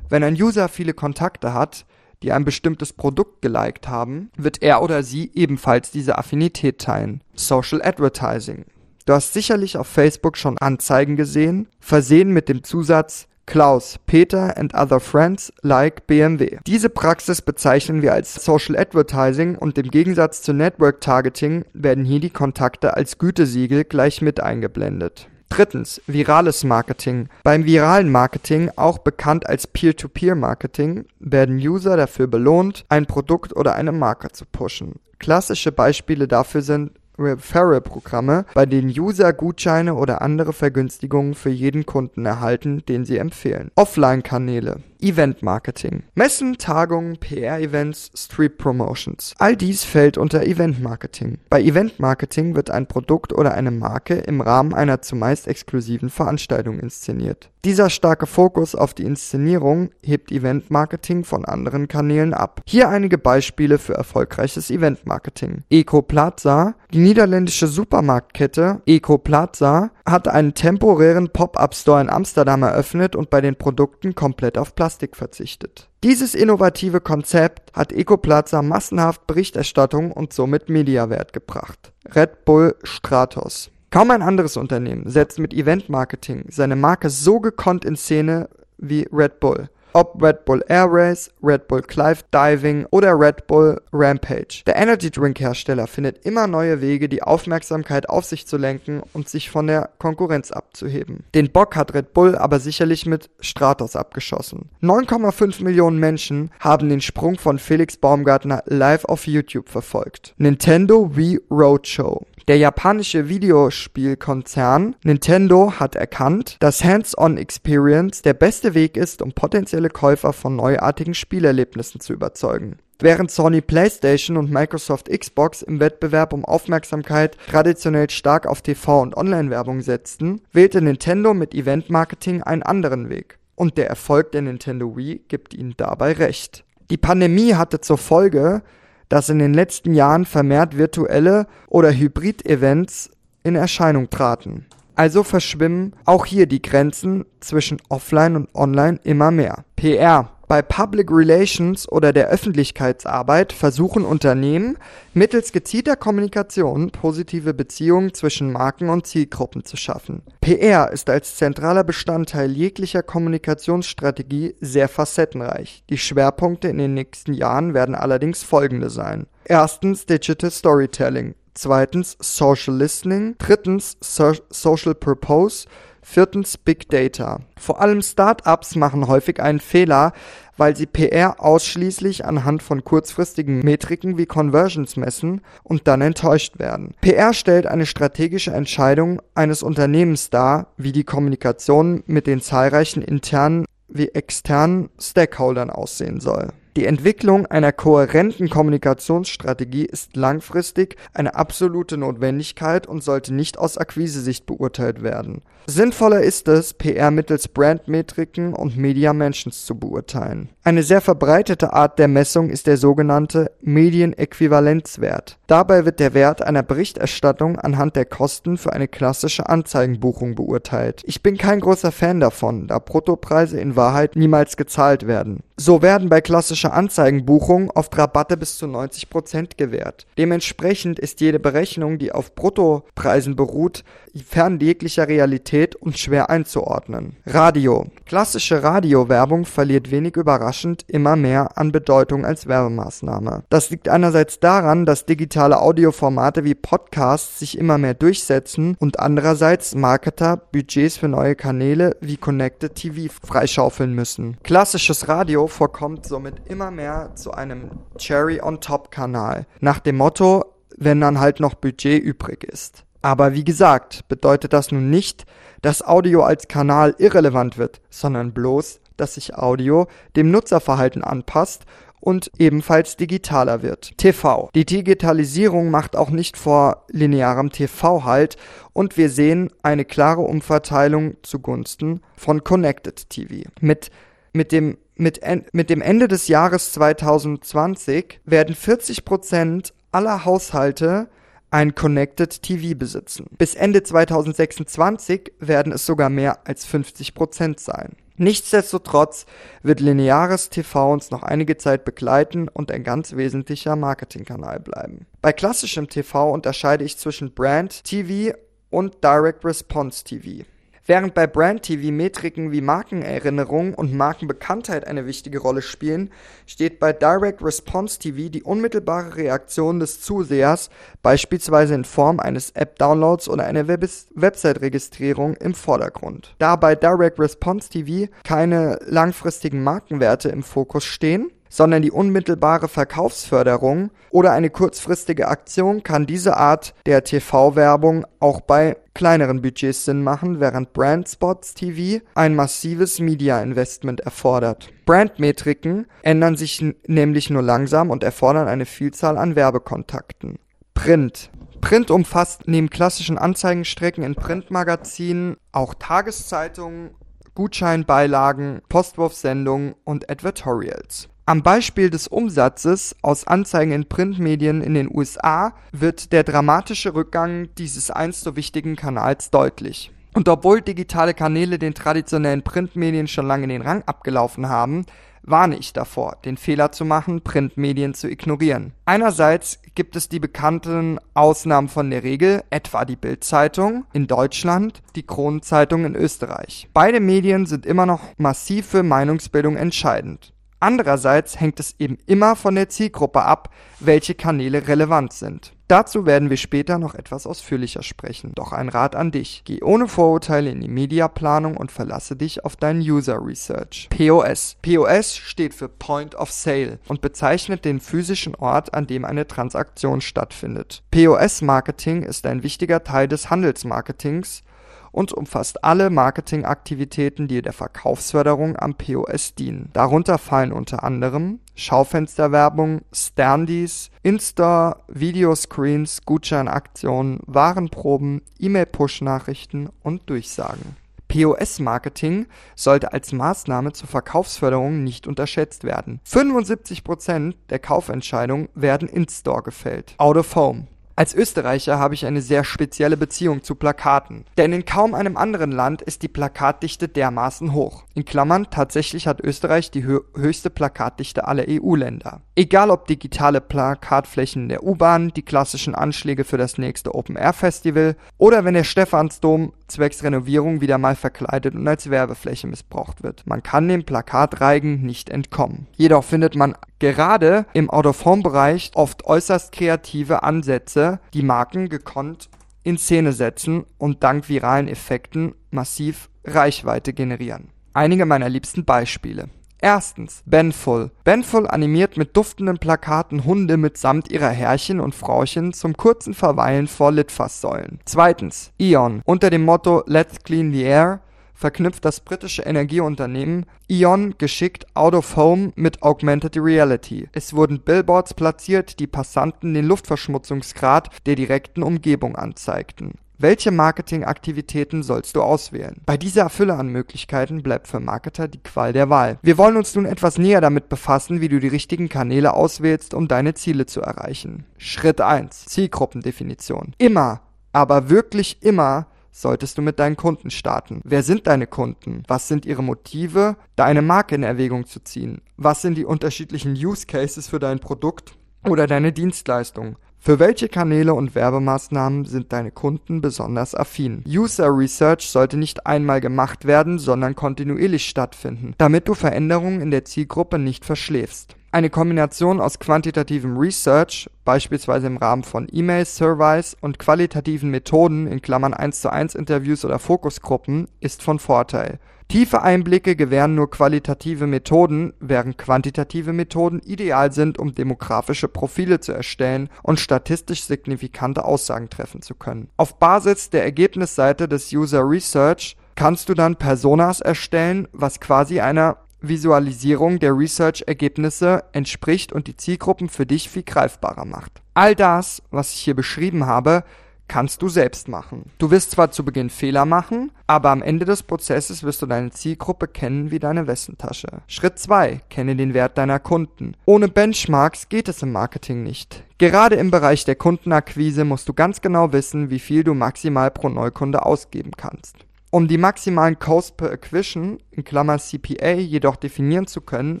Wenn 0.08 0.24
ein 0.24 0.34
User 0.34 0.68
viele 0.68 0.94
Kontakte 0.94 1.52
hat, 1.52 1.84
die 2.22 2.32
ein 2.32 2.44
bestimmtes 2.44 2.92
Produkt 2.92 3.42
geliked 3.42 3.88
haben, 3.88 4.30
wird 4.36 4.62
er 4.62 4.82
oder 4.82 5.02
sie 5.02 5.30
ebenfalls 5.34 5.90
diese 5.90 6.18
Affinität 6.18 6.78
teilen. 6.78 7.22
Social 7.34 7.82
Advertising. 7.82 8.64
Du 9.06 9.14
hast 9.14 9.32
sicherlich 9.32 9.76
auf 9.76 9.86
Facebook 9.86 10.36
schon 10.36 10.58
Anzeigen 10.58 11.16
gesehen, 11.16 11.68
versehen 11.80 12.32
mit 12.32 12.48
dem 12.48 12.62
Zusatz 12.62 13.26
Klaus, 13.48 13.98
Peter 14.06 14.58
and 14.58 14.74
other 14.74 15.00
friends 15.00 15.50
like 15.62 16.06
BMW. 16.06 16.58
Diese 16.66 16.90
Praxis 16.90 17.40
bezeichnen 17.40 18.02
wir 18.02 18.12
als 18.12 18.34
Social 18.34 18.76
Advertising 18.76 19.56
und 19.56 19.78
im 19.78 19.90
Gegensatz 19.90 20.42
zu 20.42 20.52
Network 20.52 21.00
Targeting 21.00 21.64
werden 21.72 22.04
hier 22.04 22.20
die 22.20 22.28
Kontakte 22.28 22.94
als 22.94 23.16
Gütesiegel 23.16 23.84
gleich 23.84 24.20
mit 24.20 24.40
eingeblendet. 24.40 25.28
Drittens, 25.48 26.00
virales 26.06 26.64
Marketing. 26.64 27.28
Beim 27.42 27.64
viralen 27.64 28.10
Marketing, 28.10 28.70
auch 28.76 28.98
bekannt 28.98 29.48
als 29.48 29.66
Peer-to-Peer-Marketing, 29.66 31.06
werden 31.18 31.56
User 31.56 31.96
dafür 31.96 32.26
belohnt, 32.26 32.84
ein 32.88 33.06
Produkt 33.06 33.56
oder 33.56 33.74
eine 33.74 33.92
Marke 33.92 34.30
zu 34.30 34.44
pushen. 34.44 34.96
Klassische 35.18 35.72
Beispiele 35.72 36.28
dafür 36.28 36.62
sind 36.62 36.92
Referral-Programme, 37.18 38.44
bei 38.54 38.64
denen 38.64 38.90
User 38.90 39.32
Gutscheine 39.32 39.94
oder 39.94 40.22
andere 40.22 40.52
Vergünstigungen 40.52 41.34
für 41.34 41.50
jeden 41.50 41.84
Kunden 41.84 42.24
erhalten, 42.26 42.84
den 42.86 43.04
sie 43.04 43.18
empfehlen. 43.18 43.70
Offline-Kanäle 43.74 44.82
Event 45.00 45.42
Marketing. 45.42 46.02
Messen, 46.14 46.58
Tagungen, 46.58 47.18
PR-Events, 47.18 48.10
Street 48.14 48.58
Promotions. 48.58 49.34
All 49.38 49.56
dies 49.56 49.84
fällt 49.84 50.18
unter 50.18 50.44
Event 50.44 50.82
Marketing. 50.82 51.38
Bei 51.50 51.62
Event 51.62 52.00
Marketing 52.00 52.54
wird 52.54 52.70
ein 52.70 52.86
Produkt 52.86 53.32
oder 53.32 53.54
eine 53.54 53.70
Marke 53.70 54.14
im 54.14 54.40
Rahmen 54.40 54.74
einer 54.74 55.02
zumeist 55.02 55.48
exklusiven 55.48 56.10
Veranstaltung 56.10 56.80
inszeniert. 56.80 57.50
Dieser 57.64 57.90
starke 57.90 58.26
Fokus 58.26 58.74
auf 58.76 58.94
die 58.94 59.02
Inszenierung 59.02 59.90
hebt 60.02 60.30
Event 60.30 60.70
Marketing 60.70 61.24
von 61.24 61.44
anderen 61.44 61.88
Kanälen 61.88 62.32
ab. 62.32 62.62
Hier 62.66 62.88
einige 62.88 63.18
Beispiele 63.18 63.78
für 63.78 63.94
erfolgreiches 63.94 64.70
Event 64.70 65.06
Marketing. 65.06 65.64
Eco 65.68 66.00
Plaza, 66.02 66.76
die 66.92 67.00
niederländische 67.00 67.66
Supermarktkette 67.66 68.80
Eco 68.86 69.18
Plaza, 69.18 69.90
hat 70.10 70.28
einen 70.28 70.54
temporären 70.54 71.30
Pop-up-Store 71.30 72.00
in 72.00 72.10
Amsterdam 72.10 72.62
eröffnet 72.62 73.16
und 73.16 73.30
bei 73.30 73.40
den 73.40 73.56
Produkten 73.56 74.14
komplett 74.14 74.58
auf 74.58 74.74
Plastik 74.74 75.16
verzichtet. 75.16 75.88
Dieses 76.04 76.34
innovative 76.34 77.00
Konzept 77.00 77.72
hat 77.74 77.92
Ecoplaza 77.92 78.62
massenhaft 78.62 79.26
Berichterstattung 79.26 80.12
und 80.12 80.32
somit 80.32 80.68
Mediawert 80.68 81.32
gebracht. 81.32 81.92
Red 82.14 82.44
Bull 82.44 82.76
Stratos 82.82 83.70
Kaum 83.90 84.10
ein 84.10 84.20
anderes 84.20 84.58
Unternehmen 84.58 85.08
setzt 85.08 85.38
mit 85.38 85.54
Event-Marketing 85.54 86.44
seine 86.50 86.76
Marke 86.76 87.08
so 87.08 87.40
gekonnt 87.40 87.86
in 87.86 87.96
Szene 87.96 88.50
wie 88.76 89.08
Red 89.10 89.40
Bull. 89.40 89.70
Ob 89.98 90.22
Red 90.22 90.44
Bull 90.44 90.62
Air 90.68 90.86
Race, 90.88 91.28
Red 91.42 91.66
Bull 91.66 91.82
Clive 91.82 92.20
Diving 92.32 92.86
oder 92.92 93.18
Red 93.18 93.48
Bull 93.48 93.80
Rampage. 93.92 94.62
Der 94.64 94.76
Energy 94.76 95.10
Drink 95.10 95.40
Hersteller 95.40 95.88
findet 95.88 96.24
immer 96.24 96.46
neue 96.46 96.80
Wege, 96.80 97.08
die 97.08 97.24
Aufmerksamkeit 97.24 98.08
auf 98.08 98.24
sich 98.24 98.46
zu 98.46 98.58
lenken 98.58 99.02
und 99.12 99.28
sich 99.28 99.50
von 99.50 99.66
der 99.66 99.90
Konkurrenz 99.98 100.52
abzuheben. 100.52 101.24
Den 101.34 101.50
Bock 101.50 101.74
hat 101.74 101.94
Red 101.94 102.14
Bull 102.14 102.36
aber 102.36 102.60
sicherlich 102.60 103.06
mit 103.06 103.28
Stratos 103.40 103.96
abgeschossen. 103.96 104.70
9,5 104.82 105.64
Millionen 105.64 105.98
Menschen 105.98 106.52
haben 106.60 106.88
den 106.88 107.00
Sprung 107.00 107.36
von 107.36 107.58
Felix 107.58 107.96
Baumgartner 107.96 108.62
live 108.66 109.04
auf 109.04 109.26
YouTube 109.26 109.68
verfolgt. 109.68 110.32
Nintendo 110.38 111.16
Wii 111.16 111.40
Roadshow. 111.50 112.24
Der 112.48 112.56
japanische 112.56 113.28
Videospielkonzern 113.28 114.96
Nintendo 115.04 115.74
hat 115.78 115.96
erkannt, 115.96 116.56
dass 116.60 116.82
Hands-on-Experience 116.82 118.22
der 118.22 118.32
beste 118.32 118.72
Weg 118.72 118.96
ist, 118.96 119.20
um 119.20 119.32
potenzielle 119.32 119.87
Käufer 119.90 120.32
von 120.32 120.56
neuartigen 120.56 121.14
Spielerlebnissen 121.14 122.00
zu 122.00 122.12
überzeugen. 122.12 122.78
Während 123.00 123.30
Sony 123.30 123.60
PlayStation 123.60 124.36
und 124.36 124.50
Microsoft 124.50 125.08
Xbox 125.08 125.62
im 125.62 125.78
Wettbewerb 125.78 126.32
um 126.32 126.44
Aufmerksamkeit 126.44 127.36
traditionell 127.48 128.10
stark 128.10 128.46
auf 128.46 128.60
TV 128.60 129.02
und 129.02 129.16
Online-Werbung 129.16 129.82
setzten, 129.82 130.40
wählte 130.52 130.82
Nintendo 130.82 131.32
mit 131.32 131.54
Event-Marketing 131.54 132.42
einen 132.42 132.64
anderen 132.64 133.08
Weg. 133.08 133.38
Und 133.54 133.78
der 133.78 133.88
Erfolg 133.88 134.32
der 134.32 134.42
Nintendo 134.42 134.96
Wii 134.96 135.24
gibt 135.28 135.54
ihnen 135.54 135.74
dabei 135.76 136.12
recht. 136.12 136.64
Die 136.90 136.96
Pandemie 136.96 137.54
hatte 137.54 137.80
zur 137.80 137.98
Folge, 137.98 138.62
dass 139.08 139.28
in 139.28 139.38
den 139.38 139.54
letzten 139.54 139.94
Jahren 139.94 140.24
vermehrt 140.24 140.76
virtuelle 140.76 141.46
oder 141.68 141.92
Hybrid-Events 141.92 143.10
in 143.44 143.54
Erscheinung 143.54 144.10
traten. 144.10 144.66
Also 144.98 145.22
verschwimmen 145.22 145.94
auch 146.06 146.26
hier 146.26 146.46
die 146.46 146.60
Grenzen 146.60 147.24
zwischen 147.38 147.80
Offline 147.88 148.34
und 148.34 148.52
Online 148.52 148.98
immer 149.04 149.30
mehr. 149.30 149.64
PR 149.76 150.28
bei 150.48 150.60
Public 150.60 151.08
Relations 151.12 151.88
oder 151.88 152.12
der 152.12 152.26
Öffentlichkeitsarbeit 152.30 153.52
versuchen 153.52 154.04
Unternehmen 154.04 154.76
mittels 155.14 155.52
gezielter 155.52 155.94
Kommunikation 155.94 156.90
positive 156.90 157.54
Beziehungen 157.54 158.12
zwischen 158.12 158.50
Marken 158.50 158.88
und 158.88 159.06
Zielgruppen 159.06 159.64
zu 159.64 159.76
schaffen. 159.76 160.22
PR 160.40 160.90
ist 160.90 161.08
als 161.10 161.36
zentraler 161.36 161.84
Bestandteil 161.84 162.50
jeglicher 162.50 163.04
Kommunikationsstrategie 163.04 164.56
sehr 164.60 164.88
facettenreich. 164.88 165.84
Die 165.90 165.98
Schwerpunkte 165.98 166.66
in 166.66 166.78
den 166.78 166.94
nächsten 166.94 167.34
Jahren 167.34 167.72
werden 167.72 167.94
allerdings 167.94 168.42
folgende 168.42 168.90
sein. 168.90 169.28
Erstens 169.44 170.06
Digital 170.06 170.50
Storytelling. 170.50 171.36
Zweitens 171.60 172.16
Social 172.20 172.76
Listening. 172.76 173.34
Drittens 173.38 173.96
so 174.00 174.32
Social 174.48 174.94
Purpose. 174.94 175.66
Viertens 176.02 176.56
Big 176.56 176.88
Data. 176.88 177.40
Vor 177.58 177.80
allem 177.80 178.00
Startups 178.00 178.76
machen 178.76 179.08
häufig 179.08 179.42
einen 179.42 179.58
Fehler, 179.58 180.12
weil 180.56 180.76
sie 180.76 180.86
PR 180.86 181.42
ausschließlich 181.42 182.24
anhand 182.24 182.62
von 182.62 182.84
kurzfristigen 182.84 183.58
Metriken 183.64 184.16
wie 184.18 184.26
Conversions 184.26 184.96
messen 184.96 185.40
und 185.64 185.88
dann 185.88 186.00
enttäuscht 186.00 186.60
werden. 186.60 186.94
PR 187.00 187.34
stellt 187.34 187.66
eine 187.66 187.86
strategische 187.86 188.52
Entscheidung 188.52 189.20
eines 189.34 189.64
Unternehmens 189.64 190.30
dar, 190.30 190.68
wie 190.76 190.92
die 190.92 191.02
Kommunikation 191.02 192.04
mit 192.06 192.28
den 192.28 192.40
zahlreichen 192.40 193.02
internen 193.02 193.64
wie 193.88 194.10
externen 194.10 194.90
Stakeholdern 195.00 195.70
aussehen 195.70 196.20
soll. 196.20 196.52
Die 196.78 196.86
Entwicklung 196.86 197.44
einer 197.46 197.72
kohärenten 197.72 198.48
Kommunikationsstrategie 198.48 199.84
ist 199.84 200.14
langfristig 200.14 200.94
eine 201.12 201.34
absolute 201.34 201.96
Notwendigkeit 201.96 202.86
und 202.86 203.02
sollte 203.02 203.34
nicht 203.34 203.58
aus 203.58 203.76
Akquisesicht 203.76 204.46
beurteilt 204.46 205.02
werden. 205.02 205.42
Sinnvoller 205.70 206.22
ist 206.22 206.48
es, 206.48 206.72
PR 206.72 207.10
mittels 207.10 207.46
Brandmetriken 207.46 208.54
und 208.54 208.78
Media 208.78 209.12
Mentions 209.12 209.66
zu 209.66 209.78
beurteilen. 209.78 210.48
Eine 210.64 210.82
sehr 210.82 211.02
verbreitete 211.02 211.74
Art 211.74 211.98
der 211.98 212.08
Messung 212.08 212.48
ist 212.48 212.66
der 212.66 212.78
sogenannte 212.78 213.50
Medienäquivalenzwert. 213.60 215.36
Dabei 215.46 215.84
wird 215.84 216.00
der 216.00 216.14
Wert 216.14 216.40
einer 216.40 216.62
Berichterstattung 216.62 217.58
anhand 217.58 217.96
der 217.96 218.06
Kosten 218.06 218.56
für 218.56 218.72
eine 218.72 218.88
klassische 218.88 219.50
Anzeigenbuchung 219.50 220.36
beurteilt. 220.36 221.02
Ich 221.04 221.22
bin 221.22 221.36
kein 221.36 221.60
großer 221.60 221.92
Fan 221.92 222.20
davon, 222.20 222.66
da 222.66 222.78
Bruttopreise 222.78 223.60
in 223.60 223.76
Wahrheit 223.76 224.16
niemals 224.16 224.56
gezahlt 224.56 225.06
werden. 225.06 225.42
So 225.60 225.82
werden 225.82 226.08
bei 226.08 226.20
klassischer 226.20 226.72
Anzeigenbuchung 226.72 227.70
oft 227.70 227.96
Rabatte 227.98 228.36
bis 228.36 228.56
zu 228.56 228.66
90% 228.66 229.56
gewährt. 229.56 230.06
Dementsprechend 230.16 230.98
ist 230.98 231.20
jede 231.20 231.40
Berechnung, 231.40 231.98
die 231.98 232.12
auf 232.12 232.34
Bruttopreisen 232.34 233.34
beruht, 233.34 233.84
fern 234.14 234.60
jeglicher 234.60 235.08
Realität 235.08 235.57
und 235.66 235.98
schwer 235.98 236.30
einzuordnen. 236.30 237.16
Radio. 237.26 237.86
Klassische 238.06 238.62
Radiowerbung 238.62 239.44
verliert 239.44 239.90
wenig 239.90 240.16
überraschend 240.16 240.84
immer 240.88 241.16
mehr 241.16 241.58
an 241.58 241.72
Bedeutung 241.72 242.24
als 242.24 242.46
Werbemaßnahme. 242.46 243.44
Das 243.50 243.70
liegt 243.70 243.88
einerseits 243.88 244.40
daran, 244.40 244.86
dass 244.86 245.06
digitale 245.06 245.60
Audioformate 245.60 246.44
wie 246.44 246.54
Podcasts 246.54 247.38
sich 247.38 247.58
immer 247.58 247.78
mehr 247.78 247.94
durchsetzen 247.94 248.76
und 248.78 249.00
andererseits 249.00 249.74
Marketer 249.74 250.36
Budgets 250.36 250.96
für 250.96 251.08
neue 251.08 251.34
Kanäle 251.34 251.96
wie 252.00 252.16
Connected 252.16 252.74
TV 252.74 253.12
freischaufeln 253.24 253.94
müssen. 253.94 254.36
Klassisches 254.42 255.08
Radio 255.08 255.46
vorkommt 255.46 256.06
somit 256.06 256.48
immer 256.48 256.70
mehr 256.70 257.12
zu 257.14 257.32
einem 257.32 257.70
Cherry-on-Top-Kanal. 257.98 259.46
Nach 259.60 259.80
dem 259.80 259.96
Motto, 259.96 260.44
wenn 260.76 261.00
dann 261.00 261.20
halt 261.20 261.40
noch 261.40 261.54
Budget 261.54 262.02
übrig 262.02 262.44
ist. 262.44 262.84
Aber 263.02 263.34
wie 263.34 263.44
gesagt, 263.44 264.08
bedeutet 264.08 264.52
das 264.52 264.72
nun 264.72 264.90
nicht, 264.90 265.24
dass 265.62 265.82
Audio 265.82 266.22
als 266.22 266.48
Kanal 266.48 266.94
irrelevant 266.98 267.58
wird, 267.58 267.80
sondern 267.90 268.32
bloß, 268.32 268.80
dass 268.96 269.14
sich 269.14 269.36
Audio 269.36 269.86
dem 270.16 270.30
Nutzerverhalten 270.30 271.02
anpasst 271.02 271.64
und 272.00 272.30
ebenfalls 272.38 272.96
digitaler 272.96 273.62
wird. 273.62 273.96
TV. 273.98 274.50
Die 274.54 274.64
Digitalisierung 274.64 275.70
macht 275.70 275.96
auch 275.96 276.10
nicht 276.10 276.36
vor 276.36 276.84
linearem 276.88 277.50
TV 277.50 278.04
halt 278.04 278.36
und 278.72 278.96
wir 278.96 279.10
sehen 279.10 279.50
eine 279.62 279.84
klare 279.84 280.22
Umverteilung 280.22 281.16
zugunsten 281.22 282.00
von 282.16 282.44
Connected 282.44 283.10
TV. 283.10 283.48
Mit, 283.60 283.90
mit 284.32 284.52
dem 284.52 284.78
mit, 285.00 285.20
mit 285.52 285.70
dem 285.70 285.80
Ende 285.80 286.08
des 286.08 286.26
Jahres 286.26 286.72
2020 286.72 288.20
werden 288.24 288.54
40 288.54 289.04
Prozent 289.04 289.72
aller 289.92 290.24
Haushalte 290.24 291.08
ein 291.50 291.74
Connected 291.74 292.42
TV 292.42 292.76
besitzen. 292.76 293.26
Bis 293.38 293.54
Ende 293.54 293.82
2026 293.82 295.32
werden 295.40 295.72
es 295.72 295.86
sogar 295.86 296.10
mehr 296.10 296.46
als 296.46 296.64
50 296.64 297.14
Prozent 297.14 297.60
sein. 297.60 297.96
Nichtsdestotrotz 298.16 299.26
wird 299.62 299.78
lineares 299.78 300.50
TV 300.50 300.92
uns 300.92 301.12
noch 301.12 301.22
einige 301.22 301.56
Zeit 301.56 301.84
begleiten 301.84 302.48
und 302.48 302.72
ein 302.72 302.82
ganz 302.82 303.14
wesentlicher 303.14 303.76
Marketingkanal 303.76 304.58
bleiben. 304.58 305.06
Bei 305.22 305.32
klassischem 305.32 305.88
TV 305.88 306.32
unterscheide 306.32 306.84
ich 306.84 306.98
zwischen 306.98 307.32
Brand 307.32 307.84
TV 307.84 308.36
und 308.70 309.02
Direct 309.04 309.44
Response 309.44 310.02
TV. 310.02 310.44
Während 310.88 311.12
bei 311.12 311.26
Brand 311.26 311.64
TV 311.64 311.92
Metriken 311.92 312.50
wie 312.50 312.62
Markenerinnerung 312.62 313.74
und 313.74 313.92
Markenbekanntheit 313.92 314.86
eine 314.86 315.04
wichtige 315.04 315.38
Rolle 315.38 315.60
spielen, 315.60 316.10
steht 316.46 316.80
bei 316.80 316.94
Direct 316.94 317.44
Response 317.44 317.98
TV 317.98 318.30
die 318.30 318.42
unmittelbare 318.42 319.16
Reaktion 319.16 319.80
des 319.80 320.00
Zusehers, 320.00 320.70
beispielsweise 321.02 321.74
in 321.74 321.84
Form 321.84 322.20
eines 322.20 322.52
App-Downloads 322.52 323.28
oder 323.28 323.44
einer 323.44 323.68
Web 323.68 323.86
Website-Registrierung, 324.14 325.34
im 325.34 325.52
Vordergrund. 325.52 326.34
Da 326.38 326.56
bei 326.56 326.74
Direct 326.74 327.20
Response 327.20 327.68
TV 327.68 328.10
keine 328.24 328.78
langfristigen 328.86 329.62
Markenwerte 329.62 330.30
im 330.30 330.42
Fokus 330.42 330.86
stehen, 330.86 331.30
sondern 331.50 331.82
die 331.82 331.90
unmittelbare 331.90 332.68
Verkaufsförderung 332.68 333.90
oder 334.10 334.32
eine 334.32 334.48
kurzfristige 334.48 335.28
Aktion 335.28 335.82
kann 335.82 336.06
diese 336.06 336.38
Art 336.38 336.74
der 336.86 337.04
TV-Werbung 337.04 338.06
auch 338.20 338.40
bei 338.40 338.76
kleineren 338.98 339.42
Budgets 339.42 339.84
Sinn 339.84 340.02
machen, 340.02 340.40
während 340.40 340.72
Brandspots 340.72 341.54
TV 341.54 342.04
ein 342.16 342.34
massives 342.34 342.98
Media-Investment 342.98 344.00
erfordert. 344.00 344.70
Brandmetriken 344.86 345.86
ändern 346.02 346.36
sich 346.36 346.64
nämlich 346.88 347.30
nur 347.30 347.42
langsam 347.42 347.90
und 347.90 348.02
erfordern 348.02 348.48
eine 348.48 348.66
Vielzahl 348.66 349.16
an 349.16 349.36
Werbekontakten. 349.36 350.40
Print 350.74 351.30
Print 351.60 351.92
umfasst 351.92 352.42
neben 352.46 352.70
klassischen 352.70 353.18
Anzeigenstrecken 353.18 354.02
in 354.02 354.16
Printmagazinen 354.16 355.36
auch 355.52 355.74
Tageszeitungen, 355.74 356.90
Gutscheinbeilagen, 357.34 358.62
Postwurfsendungen 358.68 359.74
und 359.84 360.10
Advertorials. 360.10 361.08
Am 361.28 361.42
Beispiel 361.42 361.90
des 361.90 362.08
Umsatzes 362.08 362.96
aus 363.02 363.26
Anzeigen 363.26 363.72
in 363.72 363.86
Printmedien 363.86 364.62
in 364.62 364.72
den 364.72 364.88
USA 364.90 365.52
wird 365.72 366.10
der 366.10 366.24
dramatische 366.24 366.94
Rückgang 366.94 367.50
dieses 367.58 367.90
einst 367.90 368.22
so 368.22 368.34
wichtigen 368.34 368.76
Kanals 368.76 369.30
deutlich. 369.30 369.92
Und 370.14 370.26
obwohl 370.30 370.62
digitale 370.62 371.12
Kanäle 371.12 371.58
den 371.58 371.74
traditionellen 371.74 372.44
Printmedien 372.44 373.08
schon 373.08 373.26
lange 373.26 373.46
den 373.46 373.60
Rang 373.60 373.82
abgelaufen 373.84 374.48
haben, 374.48 374.86
warne 375.20 375.58
ich 375.58 375.74
davor, 375.74 376.16
den 376.24 376.38
Fehler 376.38 376.72
zu 376.72 376.86
machen, 376.86 377.20
Printmedien 377.20 377.92
zu 377.92 378.08
ignorieren. 378.08 378.72
Einerseits 378.86 379.58
gibt 379.74 379.96
es 379.96 380.08
die 380.08 380.20
bekannten 380.20 380.98
Ausnahmen 381.12 381.68
von 381.68 381.90
der 381.90 382.04
Regel, 382.04 382.42
etwa 382.48 382.86
die 382.86 382.96
Bild-Zeitung 382.96 383.84
in 383.92 384.06
Deutschland, 384.06 384.80
die 384.96 385.06
Kronenzeitung 385.06 385.84
in 385.84 385.94
Österreich. 385.94 386.70
Beide 386.72 387.00
Medien 387.00 387.44
sind 387.44 387.66
immer 387.66 387.84
noch 387.84 388.00
massiv 388.16 388.68
für 388.68 388.82
Meinungsbildung 388.82 389.56
entscheidend. 389.56 390.32
Andererseits 390.60 391.40
hängt 391.40 391.60
es 391.60 391.74
eben 391.78 391.98
immer 392.06 392.36
von 392.36 392.54
der 392.54 392.68
Zielgruppe 392.68 393.22
ab, 393.22 393.50
welche 393.80 394.14
Kanäle 394.14 394.66
relevant 394.66 395.12
sind. 395.12 395.52
Dazu 395.68 396.06
werden 396.06 396.30
wir 396.30 396.38
später 396.38 396.78
noch 396.78 396.94
etwas 396.94 397.26
ausführlicher 397.26 397.82
sprechen. 397.82 398.32
Doch 398.34 398.52
ein 398.52 398.70
Rat 398.70 398.96
an 398.96 399.10
dich. 399.10 399.42
Geh 399.44 399.62
ohne 399.62 399.86
Vorurteile 399.86 400.50
in 400.50 400.62
die 400.62 400.68
Mediaplanung 400.68 401.58
und 401.58 401.70
verlasse 401.70 402.16
dich 402.16 402.42
auf 402.46 402.56
dein 402.56 402.80
User 402.80 403.20
Research. 403.22 403.88
POS. 403.90 404.56
POS 404.62 405.18
steht 405.18 405.52
für 405.52 405.68
Point 405.68 406.14
of 406.14 406.32
Sale 406.32 406.78
und 406.88 407.02
bezeichnet 407.02 407.66
den 407.66 407.80
physischen 407.80 408.34
Ort, 408.34 408.72
an 408.72 408.86
dem 408.86 409.04
eine 409.04 409.26
Transaktion 409.26 410.00
stattfindet. 410.00 410.82
POS-Marketing 410.90 412.02
ist 412.02 412.24
ein 412.24 412.42
wichtiger 412.42 412.82
Teil 412.82 413.06
des 413.06 413.28
Handelsmarketings 413.28 414.42
und 414.92 415.12
umfasst 415.12 415.64
alle 415.64 415.90
Marketingaktivitäten, 415.90 417.28
die 417.28 417.42
der 417.42 417.52
Verkaufsförderung 417.52 418.56
am 418.56 418.74
POS 418.74 419.34
dienen. 419.34 419.70
Darunter 419.72 420.18
fallen 420.18 420.52
unter 420.52 420.82
anderem 420.84 421.40
Schaufensterwerbung, 421.54 422.82
Standees, 422.92 423.90
In-Store, 424.02 424.76
Videoscreens, 424.88 426.02
Gutscheinaktionen, 426.04 427.20
Warenproben, 427.26 428.22
E-Mail-Push-Nachrichten 428.38 429.68
und 429.82 430.08
Durchsagen. 430.08 430.76
POS-Marketing 431.08 432.26
sollte 432.54 432.92
als 432.92 433.12
Maßnahme 433.12 433.72
zur 433.72 433.88
Verkaufsförderung 433.88 434.84
nicht 434.84 435.06
unterschätzt 435.06 435.64
werden. 435.64 436.00
75% 436.06 437.34
der 437.48 437.58
Kaufentscheidungen 437.58 438.48
werden 438.54 438.88
in-Store 438.88 439.42
gefällt. 439.42 439.94
Out 439.96 440.18
of 440.18 440.36
Home 440.36 440.66
als 440.98 441.14
Österreicher 441.14 441.78
habe 441.78 441.94
ich 441.94 442.06
eine 442.06 442.20
sehr 442.20 442.42
spezielle 442.42 442.96
Beziehung 442.96 443.44
zu 443.44 443.54
Plakaten, 443.54 444.24
denn 444.36 444.52
in 444.52 444.64
kaum 444.64 444.94
einem 444.94 445.16
anderen 445.16 445.52
Land 445.52 445.80
ist 445.80 446.02
die 446.02 446.08
Plakatdichte 446.08 446.88
dermaßen 446.88 447.52
hoch. 447.52 447.84
In 447.94 448.04
Klammern, 448.04 448.48
tatsächlich 448.50 449.06
hat 449.06 449.20
Österreich 449.20 449.70
die 449.70 449.84
hö 449.84 450.00
höchste 450.16 450.50
Plakatdichte 450.50 451.28
aller 451.28 451.44
EU-Länder. 451.48 452.22
Egal 452.34 452.70
ob 452.70 452.88
digitale 452.88 453.40
Plakatflächen 453.40 454.48
der 454.48 454.64
U-Bahn, 454.64 455.12
die 455.14 455.22
klassischen 455.22 455.76
Anschläge 455.76 456.24
für 456.24 456.36
das 456.36 456.58
nächste 456.58 456.92
Open-Air-Festival 456.92 457.94
oder 458.16 458.44
wenn 458.44 458.54
der 458.54 458.64
Stephansdom 458.64 459.52
zwecks 459.68 460.02
Renovierung 460.02 460.60
wieder 460.60 460.78
mal 460.78 460.96
verkleidet 460.96 461.54
und 461.54 461.68
als 461.68 461.90
Werbefläche 461.90 462.46
missbraucht 462.46 463.02
wird. 463.02 463.26
Man 463.26 463.42
kann 463.42 463.68
dem 463.68 463.84
Plakatreigen 463.84 464.82
nicht 464.82 465.10
entkommen. 465.10 465.66
Jedoch 465.76 466.04
findet 466.04 466.34
man 466.34 466.54
gerade 466.78 467.46
im 467.52 467.70
Out-of-Home-Bereich 467.70 468.72
oft 468.74 469.04
äußerst 469.04 469.52
kreative 469.52 470.22
Ansätze, 470.22 471.00
die 471.14 471.22
Marken 471.22 471.68
gekonnt 471.68 472.28
in 472.64 472.76
Szene 472.76 473.12
setzen 473.12 473.64
und 473.78 474.02
dank 474.02 474.28
viralen 474.28 474.68
Effekten 474.68 475.34
massiv 475.50 476.10
Reichweite 476.24 476.92
generieren. 476.92 477.48
Einige 477.72 478.04
meiner 478.06 478.28
liebsten 478.28 478.64
Beispiele. 478.64 479.28
Erstens 479.60 480.22
Benful. 480.24 480.90
Benful 481.02 481.48
animiert 481.48 481.96
mit 481.96 482.16
duftenden 482.16 482.58
Plakaten 482.58 483.24
Hunde 483.24 483.56
mitsamt 483.56 484.10
ihrer 484.10 484.30
Herrchen 484.30 484.78
und 484.78 484.94
Frauchen 484.94 485.52
zum 485.52 485.76
kurzen 485.76 486.14
Verweilen 486.14 486.68
vor 486.68 486.92
Litfaßsäulen. 486.92 487.80
Zweitens 487.84 488.52
Eon. 488.58 489.02
Unter 489.04 489.30
dem 489.30 489.44
Motto 489.44 489.82
Let's 489.86 490.22
Clean 490.22 490.52
the 490.52 490.62
Air 490.62 491.00
verknüpft 491.38 491.84
das 491.84 492.00
britische 492.00 492.42
Energieunternehmen 492.42 493.46
E.ON 493.68 494.14
geschickt 494.18 494.66
Out 494.74 494.94
of 494.94 495.16
Home 495.16 495.52
mit 495.54 495.82
Augmented 495.82 496.36
Reality. 496.36 497.08
Es 497.12 497.32
wurden 497.32 497.60
Billboards 497.60 498.14
platziert, 498.14 498.80
die 498.80 498.88
Passanten 498.88 499.54
den 499.54 499.66
Luftverschmutzungsgrad 499.66 500.90
der 501.06 501.14
direkten 501.14 501.62
Umgebung 501.62 502.16
anzeigten. 502.16 502.94
Welche 503.20 503.50
Marketingaktivitäten 503.50 504.84
sollst 504.84 505.16
du 505.16 505.22
auswählen? 505.22 505.80
Bei 505.84 505.96
dieser 505.96 506.28
Fülle 506.28 506.54
an 506.54 506.68
Möglichkeiten 506.68 507.42
bleibt 507.42 507.66
für 507.66 507.80
Marketer 507.80 508.28
die 508.28 508.38
Qual 508.38 508.72
der 508.72 508.90
Wahl. 508.90 509.18
Wir 509.22 509.36
wollen 509.36 509.56
uns 509.56 509.74
nun 509.74 509.86
etwas 509.86 510.18
näher 510.18 510.40
damit 510.40 510.68
befassen, 510.68 511.20
wie 511.20 511.28
du 511.28 511.40
die 511.40 511.48
richtigen 511.48 511.88
Kanäle 511.88 512.34
auswählst, 512.34 512.94
um 512.94 513.08
deine 513.08 513.34
Ziele 513.34 513.66
zu 513.66 513.80
erreichen. 513.80 514.44
Schritt 514.56 515.00
1. 515.00 515.46
Zielgruppendefinition. 515.46 516.76
Immer, 516.78 517.22
aber 517.52 517.90
wirklich 517.90 518.40
immer 518.44 518.86
solltest 519.10 519.58
du 519.58 519.62
mit 519.62 519.80
deinen 519.80 519.96
Kunden 519.96 520.30
starten. 520.30 520.80
Wer 520.84 521.02
sind 521.02 521.26
deine 521.26 521.48
Kunden? 521.48 522.04
Was 522.06 522.28
sind 522.28 522.46
ihre 522.46 522.62
Motive, 522.62 523.36
deine 523.56 523.82
Marke 523.82 524.14
in 524.14 524.22
Erwägung 524.22 524.64
zu 524.64 524.78
ziehen? 524.78 525.22
Was 525.36 525.60
sind 525.60 525.76
die 525.76 525.84
unterschiedlichen 525.84 526.52
Use 526.52 526.86
Cases 526.86 527.26
für 527.26 527.40
dein 527.40 527.58
Produkt 527.58 528.12
oder 528.44 528.68
deine 528.68 528.92
Dienstleistung? 528.92 529.76
Für 530.00 530.20
welche 530.20 530.48
Kanäle 530.48 530.94
und 530.94 531.16
Werbemaßnahmen 531.16 532.04
sind 532.04 532.32
deine 532.32 532.52
Kunden 532.52 533.00
besonders 533.00 533.54
affin? 533.54 534.04
User 534.06 534.56
Research 534.56 535.08
sollte 535.08 535.36
nicht 535.36 535.66
einmal 535.66 536.00
gemacht 536.00 536.44
werden, 536.44 536.78
sondern 536.78 537.16
kontinuierlich 537.16 537.86
stattfinden, 537.86 538.54
damit 538.58 538.86
du 538.86 538.94
Veränderungen 538.94 539.60
in 539.60 539.72
der 539.72 539.84
Zielgruppe 539.84 540.38
nicht 540.38 540.64
verschläfst. 540.64 541.34
Eine 541.50 541.68
Kombination 541.68 542.40
aus 542.40 542.58
quantitativem 542.58 543.36
Research, 543.36 544.08
beispielsweise 544.24 544.86
im 544.86 544.98
Rahmen 544.98 545.24
von 545.24 545.48
E-Mail-Surveys, 545.50 546.56
und 546.60 546.78
qualitativen 546.78 547.50
Methoden 547.50 548.06
in 548.06 548.22
Klammern 548.22 548.54
(1:1 548.54 549.16
Interviews 549.16 549.64
oder 549.64 549.78
Fokusgruppen) 549.78 550.68
ist 550.80 551.02
von 551.02 551.18
Vorteil. 551.18 551.80
Tiefe 552.08 552.40
Einblicke 552.40 552.96
gewähren 552.96 553.34
nur 553.34 553.50
qualitative 553.50 554.26
Methoden, 554.26 554.94
während 554.98 555.36
quantitative 555.36 556.14
Methoden 556.14 556.60
ideal 556.60 557.12
sind, 557.12 557.38
um 557.38 557.54
demografische 557.54 558.28
Profile 558.28 558.80
zu 558.80 558.92
erstellen 558.92 559.50
und 559.62 559.78
statistisch 559.78 560.44
signifikante 560.44 561.22
Aussagen 561.22 561.68
treffen 561.68 562.00
zu 562.00 562.14
können. 562.14 562.48
Auf 562.56 562.78
Basis 562.78 563.28
der 563.28 563.44
Ergebnisseite 563.44 564.26
des 564.26 564.50
User 564.54 564.88
Research 564.88 565.58
kannst 565.74 566.08
du 566.08 566.14
dann 566.14 566.36
Personas 566.36 567.02
erstellen, 567.02 567.68
was 567.72 568.00
quasi 568.00 568.40
einer 568.40 568.78
Visualisierung 569.02 569.98
der 569.98 570.16
Research-Ergebnisse 570.16 571.44
entspricht 571.52 572.14
und 572.14 572.26
die 572.26 572.36
Zielgruppen 572.36 572.88
für 572.88 573.04
dich 573.04 573.28
viel 573.28 573.42
greifbarer 573.42 574.06
macht. 574.06 574.40
All 574.54 574.74
das, 574.74 575.22
was 575.30 575.52
ich 575.52 575.60
hier 575.60 575.76
beschrieben 575.76 576.24
habe, 576.24 576.64
kannst 577.08 577.42
du 577.42 577.48
selbst 577.48 577.88
machen. 577.88 578.30
Du 578.38 578.50
wirst 578.50 578.70
zwar 578.72 578.90
zu 578.90 579.04
Beginn 579.04 579.30
Fehler 579.30 579.64
machen, 579.64 580.12
aber 580.26 580.50
am 580.50 580.62
Ende 580.62 580.84
des 580.84 581.02
Prozesses 581.02 581.62
wirst 581.64 581.82
du 581.82 581.86
deine 581.86 582.10
Zielgruppe 582.10 582.68
kennen 582.68 583.10
wie 583.10 583.18
deine 583.18 583.46
Westentasche. 583.46 584.08
Schritt 584.26 584.58
2. 584.58 585.00
Kenne 585.10 585.34
den 585.34 585.54
Wert 585.54 585.78
deiner 585.78 585.98
Kunden. 585.98 586.54
Ohne 586.66 586.88
Benchmarks 586.88 587.68
geht 587.68 587.88
es 587.88 588.02
im 588.02 588.12
Marketing 588.12 588.62
nicht. 588.62 589.02
Gerade 589.18 589.56
im 589.56 589.70
Bereich 589.70 590.04
der 590.04 590.14
Kundenakquise 590.14 591.04
musst 591.04 591.28
du 591.28 591.32
ganz 591.32 591.60
genau 591.60 591.92
wissen, 591.92 592.30
wie 592.30 592.38
viel 592.38 592.62
du 592.62 592.74
maximal 592.74 593.30
pro 593.30 593.48
Neukunde 593.48 594.04
ausgeben 594.06 594.52
kannst. 594.56 594.96
Um 595.30 595.46
die 595.46 595.58
maximalen 595.58 596.18
Cost 596.18 596.56
per 596.56 596.70
Acquisition 596.70 597.38
in 597.50 597.62
Klammer 597.62 597.98
(CPA) 597.98 598.52
jedoch 598.52 598.96
definieren 598.96 599.46
zu 599.46 599.60
können, 599.60 600.00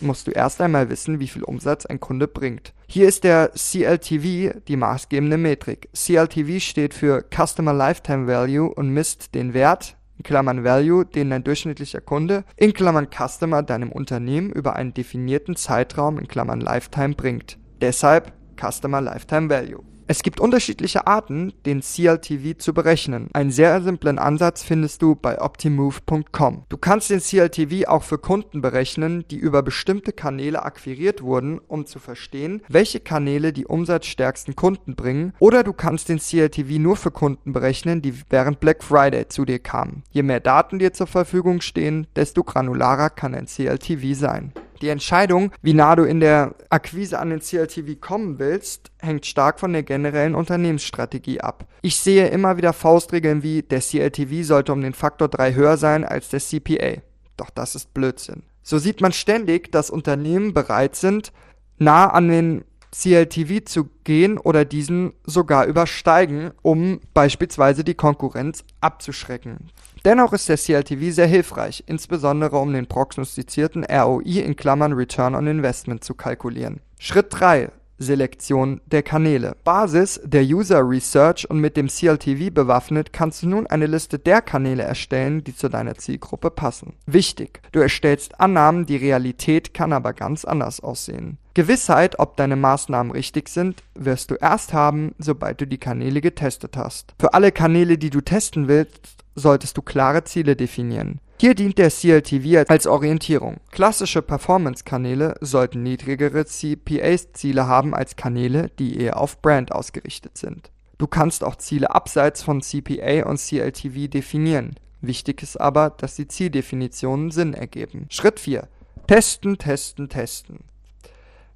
musst 0.00 0.26
du 0.26 0.32
erst 0.32 0.60
einmal 0.60 0.90
wissen, 0.90 1.20
wie 1.20 1.28
viel 1.28 1.44
Umsatz 1.44 1.86
ein 1.86 2.00
Kunde 2.00 2.26
bringt. 2.26 2.72
Hier 2.94 3.08
ist 3.08 3.24
der 3.24 3.52
CLTV 3.54 4.60
die 4.68 4.76
maßgebende 4.76 5.38
Metrik. 5.38 5.88
CLTV 5.94 6.62
steht 6.62 6.92
für 6.92 7.24
Customer 7.34 7.72
Lifetime 7.72 8.26
Value 8.26 8.68
und 8.68 8.90
misst 8.90 9.34
den 9.34 9.54
Wert 9.54 9.96
in 10.18 10.24
Klammern 10.24 10.62
(Value), 10.62 11.06
den 11.06 11.30
dein 11.30 11.42
durchschnittlicher 11.42 12.02
Kunde 12.02 12.44
in 12.54 12.74
Klammern 12.74 13.08
(Customer) 13.10 13.62
deinem 13.62 13.90
Unternehmen 13.90 14.52
über 14.52 14.76
einen 14.76 14.92
definierten 14.92 15.56
Zeitraum 15.56 16.18
in 16.18 16.28
Klammern 16.28 16.60
(Lifetime) 16.60 17.14
bringt. 17.14 17.58
Deshalb 17.80 18.34
Customer 18.60 19.00
Lifetime 19.00 19.48
Value 19.48 19.82
Es 20.12 20.22
gibt 20.22 20.40
unterschiedliche 20.40 21.06
Arten, 21.06 21.54
den 21.64 21.80
CLTV 21.80 22.58
zu 22.58 22.74
berechnen. 22.74 23.30
Einen 23.32 23.50
sehr 23.50 23.80
simplen 23.80 24.18
Ansatz 24.18 24.62
findest 24.62 25.00
du 25.00 25.14
bei 25.14 25.40
optimove.com. 25.40 26.64
Du 26.68 26.76
kannst 26.76 27.08
den 27.08 27.20
CLTV 27.20 27.88
auch 27.88 28.02
für 28.02 28.18
Kunden 28.18 28.60
berechnen, 28.60 29.24
die 29.30 29.38
über 29.38 29.62
bestimmte 29.62 30.12
Kanäle 30.12 30.64
akquiriert 30.64 31.22
wurden, 31.22 31.60
um 31.66 31.86
zu 31.86 31.98
verstehen, 31.98 32.60
welche 32.68 33.00
Kanäle 33.00 33.54
die 33.54 33.64
umsatzstärksten 33.64 34.54
Kunden 34.54 34.96
bringen, 34.96 35.32
oder 35.38 35.64
du 35.64 35.72
kannst 35.72 36.10
den 36.10 36.18
CLTV 36.18 36.78
nur 36.78 36.96
für 36.96 37.10
Kunden 37.10 37.54
berechnen, 37.54 38.02
die 38.02 38.12
während 38.28 38.60
Black 38.60 38.84
Friday 38.84 39.28
zu 39.28 39.46
dir 39.46 39.60
kamen. 39.60 40.02
Je 40.10 40.22
mehr 40.22 40.40
Daten 40.40 40.78
dir 40.78 40.92
zur 40.92 41.06
Verfügung 41.06 41.62
stehen, 41.62 42.06
desto 42.16 42.44
granularer 42.44 43.08
kann 43.08 43.34
ein 43.34 43.46
CLTV 43.46 44.12
sein. 44.12 44.52
Die 44.82 44.88
Entscheidung, 44.88 45.52
wie 45.62 45.74
nah 45.74 45.94
du 45.94 46.02
in 46.02 46.18
der 46.18 46.56
Akquise 46.68 47.20
an 47.20 47.30
den 47.30 47.40
CLTV 47.40 48.00
kommen 48.00 48.40
willst, 48.40 48.90
hängt 48.98 49.26
stark 49.26 49.60
von 49.60 49.72
der 49.72 49.84
generellen 49.84 50.34
Unternehmensstrategie 50.34 51.40
ab. 51.40 51.68
Ich 51.82 51.96
sehe 51.96 52.26
immer 52.28 52.56
wieder 52.56 52.72
Faustregeln 52.72 53.44
wie 53.44 53.62
der 53.62 53.80
CLTV 53.80 54.44
sollte 54.44 54.72
um 54.72 54.80
den 54.80 54.92
Faktor 54.92 55.28
3 55.28 55.54
höher 55.54 55.76
sein 55.76 56.04
als 56.04 56.30
der 56.30 56.40
CPA. 56.40 57.00
Doch 57.36 57.50
das 57.50 57.76
ist 57.76 57.94
Blödsinn. 57.94 58.42
So 58.64 58.78
sieht 58.78 59.00
man 59.00 59.12
ständig, 59.12 59.70
dass 59.70 59.88
Unternehmen 59.88 60.52
bereit 60.52 60.96
sind, 60.96 61.32
nah 61.78 62.08
an 62.08 62.26
den 62.26 62.64
CLTV 62.90 63.64
zu 63.64 63.88
gehen 64.02 64.36
oder 64.36 64.64
diesen 64.64 65.12
sogar 65.24 65.66
übersteigen, 65.66 66.50
um 66.62 67.00
beispielsweise 67.14 67.84
die 67.84 67.94
Konkurrenz 67.94 68.64
abzuschrecken. 68.80 69.70
Dennoch 70.04 70.32
ist 70.32 70.48
der 70.48 70.58
CLTV 70.58 71.14
sehr 71.14 71.28
hilfreich, 71.28 71.84
insbesondere 71.86 72.58
um 72.58 72.72
den 72.72 72.86
prognostizierten 72.86 73.84
ROI 73.84 74.40
in 74.40 74.56
Klammern 74.56 74.94
(Return 74.94 75.36
on 75.36 75.46
Investment) 75.46 76.02
zu 76.02 76.14
kalkulieren. 76.14 76.80
Schritt 76.98 77.26
3 77.30 77.70
Selektion 77.98 78.80
der 78.86 79.02
Kanäle. 79.02 79.56
Basis 79.64 80.20
der 80.24 80.42
User 80.42 80.88
Research 80.88 81.48
und 81.48 81.58
mit 81.58 81.76
dem 81.76 81.88
CLTV 81.88 82.52
bewaffnet 82.52 83.12
kannst 83.12 83.42
du 83.42 83.48
nun 83.48 83.66
eine 83.66 83.86
Liste 83.86 84.18
der 84.18 84.42
Kanäle 84.42 84.82
erstellen, 84.82 85.44
die 85.44 85.54
zu 85.54 85.68
deiner 85.68 85.94
Zielgruppe 85.94 86.50
passen. 86.50 86.94
Wichtig, 87.06 87.60
du 87.72 87.80
erstellst 87.80 88.40
Annahmen, 88.40 88.86
die 88.86 88.96
Realität 88.96 89.74
kann 89.74 89.92
aber 89.92 90.12
ganz 90.12 90.44
anders 90.44 90.80
aussehen. 90.80 91.38
Gewissheit, 91.54 92.18
ob 92.18 92.36
deine 92.36 92.56
Maßnahmen 92.56 93.12
richtig 93.12 93.48
sind, 93.48 93.82
wirst 93.94 94.30
du 94.30 94.36
erst 94.36 94.72
haben, 94.72 95.14
sobald 95.18 95.60
du 95.60 95.66
die 95.66 95.78
Kanäle 95.78 96.20
getestet 96.20 96.76
hast. 96.76 97.14
Für 97.20 97.34
alle 97.34 97.52
Kanäle, 97.52 97.98
die 97.98 98.10
du 98.10 98.22
testen 98.22 98.68
willst, 98.68 99.16
solltest 99.34 99.76
du 99.76 99.82
klare 99.82 100.24
Ziele 100.24 100.56
definieren. 100.56 101.20
Hier 101.42 101.56
dient 101.56 101.76
der 101.76 101.90
CLTV 101.90 102.70
als 102.70 102.86
Orientierung. 102.86 103.56
Klassische 103.72 104.22
Performance-Kanäle 104.22 105.34
sollten 105.40 105.82
niedrigere 105.82 106.44
CPA-Ziele 106.44 107.66
haben 107.66 107.96
als 107.96 108.14
Kanäle, 108.14 108.70
die 108.78 108.96
eher 109.00 109.16
auf 109.18 109.42
Brand 109.42 109.72
ausgerichtet 109.72 110.38
sind. 110.38 110.70
Du 110.98 111.08
kannst 111.08 111.42
auch 111.42 111.56
Ziele 111.56 111.92
abseits 111.92 112.44
von 112.44 112.62
CPA 112.62 113.24
und 113.28 113.40
CLTV 113.40 114.08
definieren. 114.08 114.76
Wichtig 115.00 115.42
ist 115.42 115.60
aber, 115.60 115.90
dass 115.90 116.14
die 116.14 116.28
Zieldefinitionen 116.28 117.32
Sinn 117.32 117.54
ergeben. 117.54 118.06
Schritt 118.08 118.38
4. 118.38 118.68
Testen, 119.08 119.58
testen, 119.58 120.08
testen. 120.08 120.60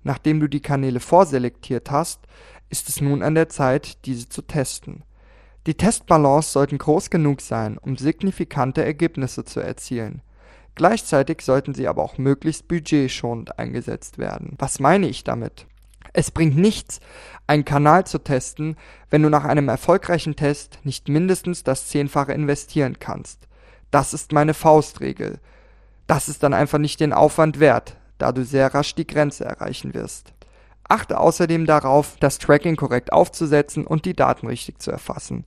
Nachdem 0.03 0.41
du 0.41 0.49
die 0.49 0.59
Kanäle 0.59 0.99
vorselektiert 0.99 1.93
hast, 1.93 2.23
ist 2.71 2.89
es 2.89 3.01
nun 3.01 3.23
an 3.23 3.37
der 3.37 3.51
Zeit, 3.51 4.05
diese 4.05 4.29
zu 4.29 4.43
testen. 4.43 5.05
Die 5.67 5.75
Testbalance 5.75 6.53
sollten 6.53 6.79
groß 6.79 7.11
genug 7.11 7.41
sein, 7.41 7.77
um 7.77 7.97
signifikante 7.97 8.85
Ergebnisse 8.85 9.45
zu 9.45 9.59
erzielen. 9.59 10.23
Gleichzeitig 10.77 11.43
sollten 11.43 11.75
sie 11.75 11.89
aber 11.89 12.05
auch 12.05 12.19
möglichst 12.19 12.69
budgetschonend 12.69 13.59
eingesetzt 13.59 14.19
werden. 14.19 14.55
Was 14.59 14.79
meine 14.79 15.09
ich 15.09 15.25
damit? 15.25 15.67
Es 16.13 16.31
bringt 16.31 16.57
nichts, 16.57 17.01
einen 17.49 17.65
Kanal 17.65 18.07
zu 18.07 18.19
testen, 18.19 18.77
wenn 19.11 19.23
du 19.23 19.29
nach 19.29 19.45
einem 19.45 19.69
erfolgreichen 19.69 20.37
Test 20.37 20.79
nicht 20.85 21.09
mindestens 21.09 21.65
das 21.65 21.89
Zehnfache 21.89 22.33
investieren 22.33 22.99
kannst. 23.01 23.49
Das 23.91 24.15
ist 24.15 24.31
meine 24.31 24.55
Faustregel. 24.55 25.41
Das 26.07 26.29
ist 26.29 26.45
dann 26.45 26.55
einfach 26.55 26.79
nicht 26.79 27.01
den 27.01 27.13
Aufwand 27.13 27.59
wert, 27.59 27.97
da 28.19 28.31
du 28.31 28.45
sehr 28.45 28.73
rasch 28.73 28.95
die 28.95 29.07
Grenze 29.07 29.45
erreichen 29.45 29.95
wirst. 29.95 30.33
Achte 30.89 31.19
außerdem 31.19 31.67
darauf, 31.67 32.17
das 32.21 32.39
Tracking 32.39 32.77
korrekt 32.77 33.13
aufzusetzen 33.13 33.85
und 33.85 34.05
die 34.05 34.15
Daten 34.15 34.47
richtig 34.47 34.81
zu 34.81 34.93
erfassen 34.93 35.45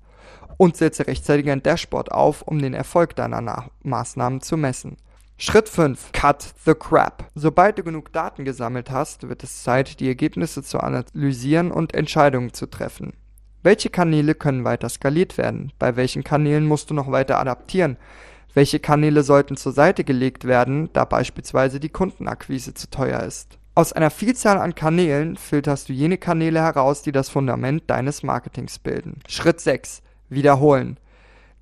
und 0.60 0.76
setze 0.76 1.08
rechtzeitig 1.08 1.50
ein 1.50 1.64
Dashboard 1.64 2.12
auf, 2.12 2.42
um 2.42 2.60
den 2.60 2.74
Erfolg 2.74 3.16
deiner 3.16 3.40
Na 3.40 3.70
Maßnahmen 3.84 4.42
zu 4.42 4.58
messen. 4.58 4.98
Schritt 5.38 5.70
5. 5.70 6.12
Cut 6.12 6.54
the 6.66 6.74
crap. 6.74 7.30
Sobald 7.34 7.78
du 7.78 7.84
genug 7.84 8.12
Daten 8.12 8.44
gesammelt 8.44 8.92
hast, 8.92 9.30
wird 9.30 9.42
es 9.42 9.64
Zeit, 9.64 10.02
die 10.02 10.10
Ergebnisse 10.10 10.62
zu 10.62 10.82
analysieren 10.82 11.72
und 11.72 11.94
Entscheidungen 11.94 12.54
zu 12.54 12.66
treffen. 12.66 13.14
Welche 13.64 13.90
Kanäle 13.90 14.36
können 14.36 14.66
weiter 14.66 14.90
skaliert 14.90 15.38
werden? 15.38 15.72
Bei 15.80 15.96
welchen 15.96 16.26
Kanälen 16.26 16.66
musst 16.66 16.90
du 16.90 16.94
noch 16.94 17.10
weiter 17.10 17.40
adaptieren? 17.40 17.96
Welche 18.54 18.82
Kanäle 18.82 19.24
sollten 19.24 19.56
zur 19.56 19.72
Seite 19.72 20.04
gelegt 20.04 20.44
werden, 20.44 20.90
da 20.92 21.06
beispielsweise 21.06 21.80
die 21.80 21.88
Kundenakquise 21.88 22.74
zu 22.74 22.90
teuer 22.90 23.24
ist? 23.24 23.58
Aus 23.76 23.94
einer 23.94 24.10
Vielzahl 24.10 24.58
an 24.58 24.76
Kanälen 24.76 25.38
filterst 25.38 25.88
du 25.88 25.94
jene 25.94 26.18
Kanäle 26.18 26.62
heraus, 26.62 27.02
die 27.02 27.14
das 27.14 27.30
Fundament 27.30 27.84
deines 27.88 28.24
Marketings 28.24 28.78
bilden. 28.80 29.22
Schritt 29.30 29.62
6 29.62 30.02
wiederholen. 30.30 30.98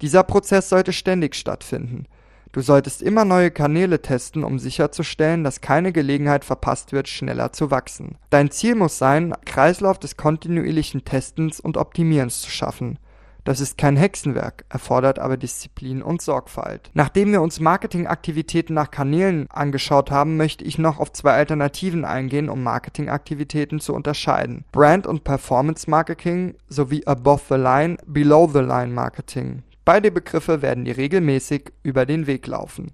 Dieser 0.01 0.23
Prozess 0.23 0.69
sollte 0.69 0.93
ständig 0.93 1.35
stattfinden. 1.35 2.05
Du 2.51 2.61
solltest 2.61 3.01
immer 3.01 3.25
neue 3.25 3.51
Kanäle 3.51 4.01
testen, 4.01 4.43
um 4.43 4.57
sicherzustellen, 4.57 5.43
dass 5.43 5.61
keine 5.61 5.91
Gelegenheit 5.91 6.45
verpasst 6.45 6.91
wird, 6.91 7.07
schneller 7.07 7.51
zu 7.51 7.71
wachsen. 7.71 8.15
Dein 8.29 8.51
Ziel 8.51 8.75
muss 8.75 8.97
sein, 8.97 9.33
Kreislauf 9.45 9.99
des 9.99 10.17
kontinuierlichen 10.17 11.03
Testens 11.03 11.59
und 11.59 11.77
Optimierens 11.77 12.41
zu 12.41 12.49
schaffen. 12.49 12.99
Das 13.47 13.61
ist 13.61 13.77
kein 13.77 13.95
Hexenwerk, 13.95 14.65
erfordert 14.67 15.19
aber 15.19 15.37
Disziplin 15.37 16.01
und 16.01 16.21
Sorgfalt. 16.21 16.91
Nachdem 16.93 17.31
wir 17.31 17.41
uns 17.41 17.61
Marketingaktivitäten 17.61 18.75
nach 18.75 18.91
Kanälen 18.91 19.49
angeschaut 19.49 20.11
haben, 20.11 20.35
möchte 20.35 20.65
ich 20.65 20.77
noch 20.77 20.99
auf 20.99 21.13
zwei 21.13 21.31
Alternativen 21.31 22.03
eingehen, 22.03 22.49
um 22.49 22.61
Marketingaktivitäten 22.61 23.79
zu 23.79 23.93
unterscheiden. 23.93 24.65
Brand- 24.73 25.07
und 25.07 25.23
Performance-Marketing 25.23 26.55
sowie 26.67 27.05
Above-the-Line, 27.05 27.99
Below-the-Line 28.05 28.91
Marketing. 28.91 29.63
Beide 29.85 30.11
Begriffe 30.11 30.61
werden 30.61 30.83
dir 30.83 30.97
regelmäßig 30.97 31.71
über 31.83 32.05
den 32.05 32.27
Weg 32.27 32.47
laufen. 32.47 32.91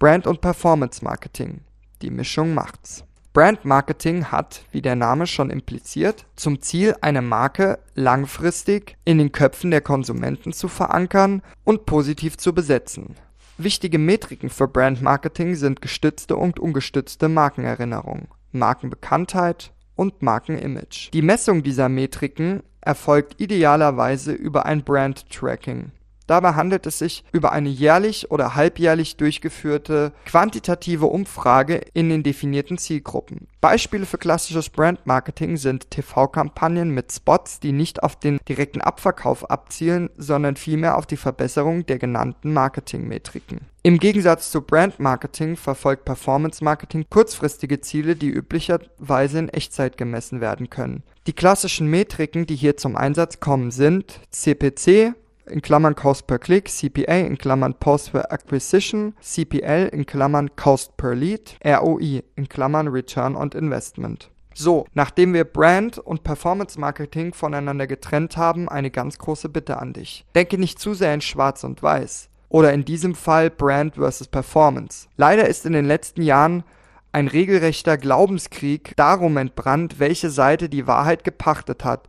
Brand- 0.00 0.26
und 0.26 0.40
Performance-Marketing. 0.40 1.60
Die 2.02 2.10
Mischung 2.10 2.52
macht's. 2.52 3.04
Brand 3.32 3.64
Marketing 3.64 4.24
hat, 4.24 4.64
wie 4.72 4.82
der 4.82 4.96
Name 4.96 5.24
schon 5.28 5.50
impliziert, 5.50 6.26
zum 6.34 6.60
Ziel, 6.62 6.96
eine 7.00 7.22
Marke 7.22 7.78
langfristig 7.94 8.96
in 9.04 9.18
den 9.18 9.30
Köpfen 9.30 9.70
der 9.70 9.82
Konsumenten 9.82 10.52
zu 10.52 10.66
verankern 10.66 11.42
und 11.62 11.86
positiv 11.86 12.38
zu 12.38 12.52
besetzen. 12.52 13.14
Wichtige 13.56 13.98
Metriken 13.98 14.50
für 14.50 14.66
Brand 14.66 15.00
Marketing 15.00 15.54
sind 15.54 15.80
gestützte 15.80 16.36
und 16.36 16.58
ungestützte 16.58 17.28
Markenerinnerung, 17.28 18.26
Markenbekanntheit 18.50 19.72
und 19.94 20.22
Markenimage. 20.22 21.10
Die 21.12 21.22
Messung 21.22 21.62
dieser 21.62 21.88
Metriken 21.88 22.64
erfolgt 22.80 23.40
idealerweise 23.40 24.32
über 24.32 24.66
ein 24.66 24.82
Brand 24.82 25.30
Tracking 25.30 25.92
Dabei 26.30 26.54
handelt 26.54 26.86
es 26.86 27.00
sich 27.00 27.24
über 27.32 27.50
eine 27.50 27.70
jährlich 27.70 28.30
oder 28.30 28.54
halbjährlich 28.54 29.16
durchgeführte 29.16 30.12
quantitative 30.26 31.06
Umfrage 31.06 31.80
in 31.92 32.08
den 32.08 32.22
definierten 32.22 32.78
Zielgruppen. 32.78 33.48
Beispiele 33.60 34.06
für 34.06 34.16
klassisches 34.16 34.68
Brandmarketing 34.68 35.56
sind 35.56 35.90
TV-Kampagnen 35.90 36.90
mit 36.90 37.10
Spots, 37.10 37.58
die 37.58 37.72
nicht 37.72 38.04
auf 38.04 38.14
den 38.14 38.38
direkten 38.48 38.80
Abverkauf 38.80 39.50
abzielen, 39.50 40.08
sondern 40.16 40.54
vielmehr 40.54 40.96
auf 40.98 41.06
die 41.06 41.16
Verbesserung 41.16 41.84
der 41.86 41.98
genannten 41.98 42.52
Marketingmetriken. 42.52 43.62
Im 43.82 43.98
Gegensatz 43.98 44.52
zu 44.52 44.62
Brandmarketing 44.62 45.56
verfolgt 45.56 46.04
Performance 46.04 46.62
Marketing 46.62 47.06
kurzfristige 47.10 47.80
Ziele, 47.80 48.14
die 48.14 48.28
üblicherweise 48.28 49.40
in 49.40 49.48
Echtzeit 49.48 49.96
gemessen 49.96 50.40
werden 50.40 50.70
können. 50.70 51.02
Die 51.26 51.32
klassischen 51.32 51.88
Metriken, 51.88 52.46
die 52.46 52.56
hier 52.56 52.76
zum 52.76 52.94
Einsatz 52.94 53.40
kommen, 53.40 53.72
sind 53.72 54.20
CPC 54.30 55.14
in 55.50 55.62
Klammern 55.62 55.94
Cost 55.94 56.26
per 56.26 56.38
Click, 56.38 56.68
CPA 56.68 57.26
in 57.26 57.38
Klammern 57.38 57.74
Post 57.74 58.12
per 58.12 58.32
Acquisition, 58.32 59.14
CPL 59.20 59.88
in 59.92 60.06
Klammern 60.06 60.54
Cost 60.56 60.96
per 60.96 61.14
Lead, 61.14 61.56
ROI 61.64 62.22
in 62.36 62.48
Klammern 62.48 62.88
Return 62.88 63.36
on 63.36 63.50
Investment. 63.52 64.30
So, 64.54 64.86
nachdem 64.94 65.32
wir 65.32 65.44
Brand 65.44 65.98
und 65.98 66.22
Performance 66.22 66.78
Marketing 66.78 67.32
voneinander 67.32 67.86
getrennt 67.86 68.36
haben, 68.36 68.68
eine 68.68 68.90
ganz 68.90 69.18
große 69.18 69.48
Bitte 69.48 69.78
an 69.78 69.92
dich. 69.92 70.24
Denke 70.34 70.58
nicht 70.58 70.78
zu 70.78 70.94
sehr 70.94 71.14
in 71.14 71.20
Schwarz 71.20 71.64
und 71.64 71.82
Weiß. 71.82 72.28
Oder 72.48 72.72
in 72.72 72.84
diesem 72.84 73.14
Fall 73.14 73.48
Brand 73.48 73.94
versus 73.94 74.26
Performance. 74.26 75.08
Leider 75.16 75.46
ist 75.48 75.66
in 75.66 75.72
den 75.72 75.84
letzten 75.84 76.22
Jahren 76.22 76.64
ein 77.12 77.28
regelrechter 77.28 77.96
Glaubenskrieg 77.96 78.94
darum 78.96 79.36
entbrannt, 79.36 79.98
welche 79.98 80.30
Seite 80.30 80.68
die 80.68 80.86
Wahrheit 80.86 81.24
gepachtet 81.24 81.84
hat 81.84 82.08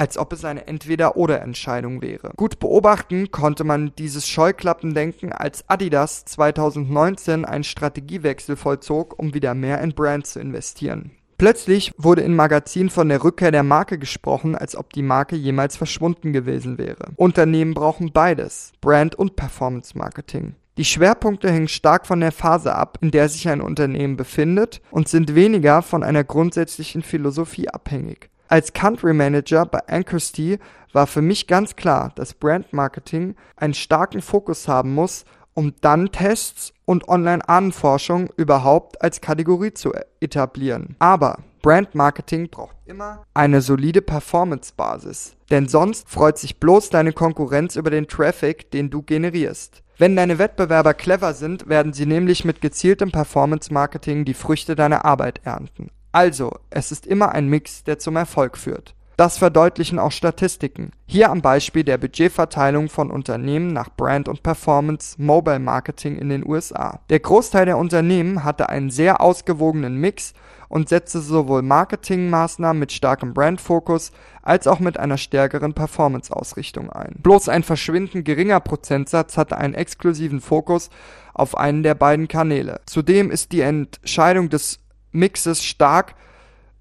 als 0.00 0.16
ob 0.16 0.32
es 0.32 0.46
eine 0.46 0.66
Entweder-oder-Entscheidung 0.66 2.00
wäre. 2.00 2.32
Gut 2.34 2.58
beobachten 2.58 3.30
konnte 3.30 3.64
man 3.64 3.92
dieses 3.98 4.26
Scheuklappendenken, 4.26 5.30
als 5.30 5.68
Adidas 5.68 6.24
2019 6.24 7.44
einen 7.44 7.64
Strategiewechsel 7.64 8.56
vollzog, 8.56 9.18
um 9.18 9.34
wieder 9.34 9.54
mehr 9.54 9.82
in 9.82 9.92
Brand 9.92 10.26
zu 10.26 10.40
investieren. 10.40 11.10
Plötzlich 11.36 11.92
wurde 11.98 12.22
in 12.22 12.34
Magazinen 12.34 12.88
von 12.88 13.10
der 13.10 13.22
Rückkehr 13.22 13.50
der 13.50 13.62
Marke 13.62 13.98
gesprochen, 13.98 14.56
als 14.56 14.74
ob 14.74 14.90
die 14.94 15.02
Marke 15.02 15.36
jemals 15.36 15.76
verschwunden 15.76 16.32
gewesen 16.32 16.78
wäre. 16.78 17.10
Unternehmen 17.16 17.74
brauchen 17.74 18.10
beides, 18.10 18.72
Brand 18.80 19.14
und 19.16 19.36
Performance 19.36 19.98
Marketing. 19.98 20.54
Die 20.78 20.86
Schwerpunkte 20.86 21.50
hängen 21.50 21.68
stark 21.68 22.06
von 22.06 22.20
der 22.20 22.32
Phase 22.32 22.74
ab, 22.74 22.96
in 23.02 23.10
der 23.10 23.28
sich 23.28 23.50
ein 23.50 23.60
Unternehmen 23.60 24.16
befindet 24.16 24.80
und 24.90 25.08
sind 25.08 25.34
weniger 25.34 25.82
von 25.82 26.02
einer 26.02 26.24
grundsätzlichen 26.24 27.02
Philosophie 27.02 27.68
abhängig. 27.68 28.30
Als 28.50 28.72
Country 28.72 29.14
Manager 29.14 29.64
bei 29.64 29.78
Anchorstee 29.86 30.58
war 30.92 31.06
für 31.06 31.22
mich 31.22 31.46
ganz 31.46 31.76
klar, 31.76 32.10
dass 32.16 32.34
Brand 32.34 32.72
Marketing 32.72 33.36
einen 33.54 33.74
starken 33.74 34.20
Fokus 34.20 34.66
haben 34.66 34.92
muss, 34.92 35.24
um 35.54 35.72
dann 35.82 36.10
Tests 36.10 36.72
und 36.84 37.08
Online-Ahnenforschung 37.08 38.28
überhaupt 38.36 39.00
als 39.02 39.20
Kategorie 39.20 39.72
zu 39.72 39.92
etablieren. 40.18 40.96
Aber 40.98 41.38
Brand 41.62 41.94
Marketing 41.94 42.48
braucht 42.48 42.74
immer 42.86 43.24
eine 43.34 43.60
solide 43.60 44.02
Performance-Basis, 44.02 45.36
denn 45.52 45.68
sonst 45.68 46.08
freut 46.08 46.36
sich 46.36 46.58
bloß 46.58 46.90
deine 46.90 47.12
Konkurrenz 47.12 47.76
über 47.76 47.90
den 47.90 48.08
Traffic, 48.08 48.72
den 48.72 48.90
du 48.90 49.02
generierst. 49.02 49.84
Wenn 49.96 50.16
deine 50.16 50.40
Wettbewerber 50.40 50.94
clever 50.94 51.34
sind, 51.34 51.68
werden 51.68 51.92
sie 51.92 52.06
nämlich 52.06 52.44
mit 52.44 52.60
gezieltem 52.60 53.12
Performance-Marketing 53.12 54.24
die 54.24 54.34
Früchte 54.34 54.74
deiner 54.74 55.04
Arbeit 55.04 55.40
ernten. 55.44 55.92
Also, 56.12 56.52
es 56.70 56.90
ist 56.92 57.06
immer 57.06 57.32
ein 57.32 57.48
Mix, 57.48 57.84
der 57.84 57.98
zum 57.98 58.16
Erfolg 58.16 58.58
führt. 58.58 58.94
Das 59.20 59.36
verdeutlichen 59.36 59.98
auch 59.98 60.12
Statistiken. 60.12 60.92
Hier 61.06 61.30
am 61.30 61.42
Beispiel 61.42 61.84
der 61.84 61.98
Budgetverteilung 61.98 62.88
von 62.88 63.10
Unternehmen 63.10 63.70
nach 63.72 63.90
Brand 63.94 64.28
und 64.28 64.42
Performance 64.42 65.20
Mobile 65.20 65.58
Marketing 65.58 66.16
in 66.16 66.30
den 66.30 66.46
USA. 66.48 67.00
Der 67.10 67.20
Großteil 67.20 67.66
der 67.66 67.76
Unternehmen 67.76 68.44
hatte 68.44 68.70
einen 68.70 68.88
sehr 68.88 69.20
ausgewogenen 69.20 69.96
Mix 69.96 70.32
und 70.70 70.88
setzte 70.88 71.20
sowohl 71.20 71.60
Marketingmaßnahmen 71.60 72.80
mit 72.80 72.92
starkem 72.92 73.34
Brandfokus 73.34 74.10
als 74.40 74.66
auch 74.66 74.78
mit 74.80 74.98
einer 74.98 75.18
stärkeren 75.18 75.74
Performance-Ausrichtung 75.74 76.88
ein. 76.88 77.16
Bloß 77.18 77.50
ein 77.50 77.62
verschwindend 77.62 78.24
geringer 78.24 78.60
Prozentsatz 78.60 79.36
hatte 79.36 79.58
einen 79.58 79.74
exklusiven 79.74 80.40
Fokus 80.40 80.88
auf 81.34 81.58
einen 81.58 81.82
der 81.82 81.94
beiden 81.94 82.26
Kanäle. 82.26 82.80
Zudem 82.86 83.30
ist 83.30 83.52
die 83.52 83.60
Entscheidung 83.60 84.48
des 84.48 84.78
Mixes 85.12 85.62
stark 85.64 86.14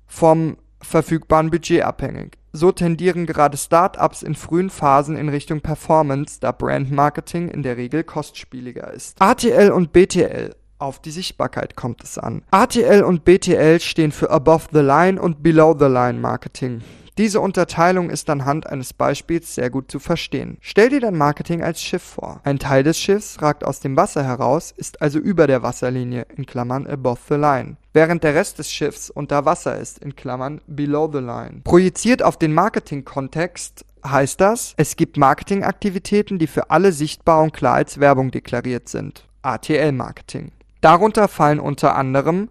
vom 0.07 0.57
verfügbaren 0.81 1.49
Budget 1.49 1.83
abhängig. 1.83 2.37
So 2.51 2.71
tendieren 2.71 3.25
gerade 3.25 3.57
Startups 3.57 4.23
in 4.23 4.33
frühen 4.33 4.69
Phasen 4.69 5.15
in 5.15 5.29
Richtung 5.29 5.61
Performance, 5.61 6.39
da 6.39 6.51
Brandmarketing 6.51 7.49
in 7.49 7.61
der 7.61 7.77
Regel 7.77 8.03
kostspieliger 8.03 8.91
ist. 8.91 9.21
ATL 9.21 9.71
und 9.71 9.93
BTL 9.93 10.55
auf 10.79 10.99
die 10.99 11.11
Sichtbarkeit 11.11 11.75
kommt 11.75 12.03
es 12.03 12.17
an. 12.17 12.41
ATL 12.51 13.03
und 13.03 13.25
BTL 13.25 13.79
stehen 13.81 14.11
für 14.11 14.31
Above 14.31 14.67
the 14.71 14.79
Line 14.79 15.21
und 15.21 15.43
Below 15.43 15.75
the 15.77 15.85
Line 15.85 16.19
Marketing. 16.19 16.81
Diese 17.19 17.41
Unterteilung 17.41 18.09
ist 18.09 18.29
anhand 18.29 18.65
eines 18.67 18.93
Beispiels 18.93 19.53
sehr 19.53 19.69
gut 19.69 19.91
zu 19.91 19.99
verstehen. 19.99 20.57
Stell 20.61 20.87
dir 20.87 21.01
dein 21.01 21.17
Marketing 21.17 21.61
als 21.61 21.81
Schiff 21.81 22.01
vor. 22.01 22.39
Ein 22.45 22.59
Teil 22.59 22.81
des 22.81 22.97
Schiffs 22.97 23.41
ragt 23.41 23.65
aus 23.65 23.81
dem 23.81 23.97
Wasser 23.97 24.23
heraus, 24.23 24.73
ist 24.77 25.01
also 25.01 25.19
über 25.19 25.45
der 25.45 25.61
Wasserlinie 25.61 26.25
in 26.37 26.45
Klammern 26.45 26.87
above 26.87 27.19
the 27.27 27.35
line, 27.35 27.75
während 27.91 28.23
der 28.23 28.35
Rest 28.35 28.57
des 28.57 28.71
Schiffs 28.71 29.09
unter 29.09 29.43
Wasser 29.43 29.77
ist 29.77 29.99
in 29.99 30.15
Klammern 30.15 30.61
below 30.65 31.09
the 31.11 31.19
line. 31.19 31.59
Projiziert 31.65 32.23
auf 32.23 32.37
den 32.37 32.53
Marketing-Kontext 32.53 33.83
heißt 34.07 34.39
das, 34.39 34.73
es 34.77 34.95
gibt 34.95 35.17
Marketingaktivitäten, 35.17 36.39
die 36.39 36.47
für 36.47 36.71
alle 36.71 36.93
sichtbar 36.93 37.43
und 37.43 37.51
klar 37.51 37.75
als 37.75 37.99
Werbung 37.99 38.31
deklariert 38.31 38.87
sind. 38.87 39.27
ATL-Marketing. 39.41 40.53
Darunter 40.79 41.27
fallen 41.27 41.59
unter 41.59 41.97
anderem 41.97 42.47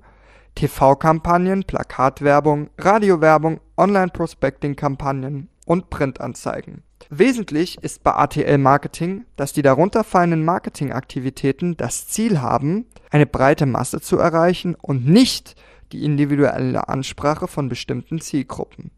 TV-Kampagnen, 0.58 1.62
Plakatwerbung, 1.62 2.70
Radiowerbung, 2.78 3.60
Online-Prospecting-Kampagnen 3.76 5.48
und 5.66 5.88
Printanzeigen. 5.88 6.82
Wesentlich 7.10 7.78
ist 7.80 8.02
bei 8.02 8.12
ATL-Marketing, 8.14 9.24
dass 9.36 9.52
die 9.52 9.62
darunter 9.62 10.02
fallenden 10.02 10.44
Marketingaktivitäten 10.44 11.76
das 11.76 12.08
Ziel 12.08 12.40
haben, 12.40 12.86
eine 13.10 13.26
breite 13.26 13.66
Masse 13.66 14.00
zu 14.00 14.18
erreichen 14.18 14.74
und 14.74 15.06
nicht 15.06 15.54
die 15.92 16.04
individuelle 16.04 16.88
Ansprache 16.88 17.46
von 17.46 17.68
bestimmten 17.68 18.20
Zielgruppen. 18.20 18.90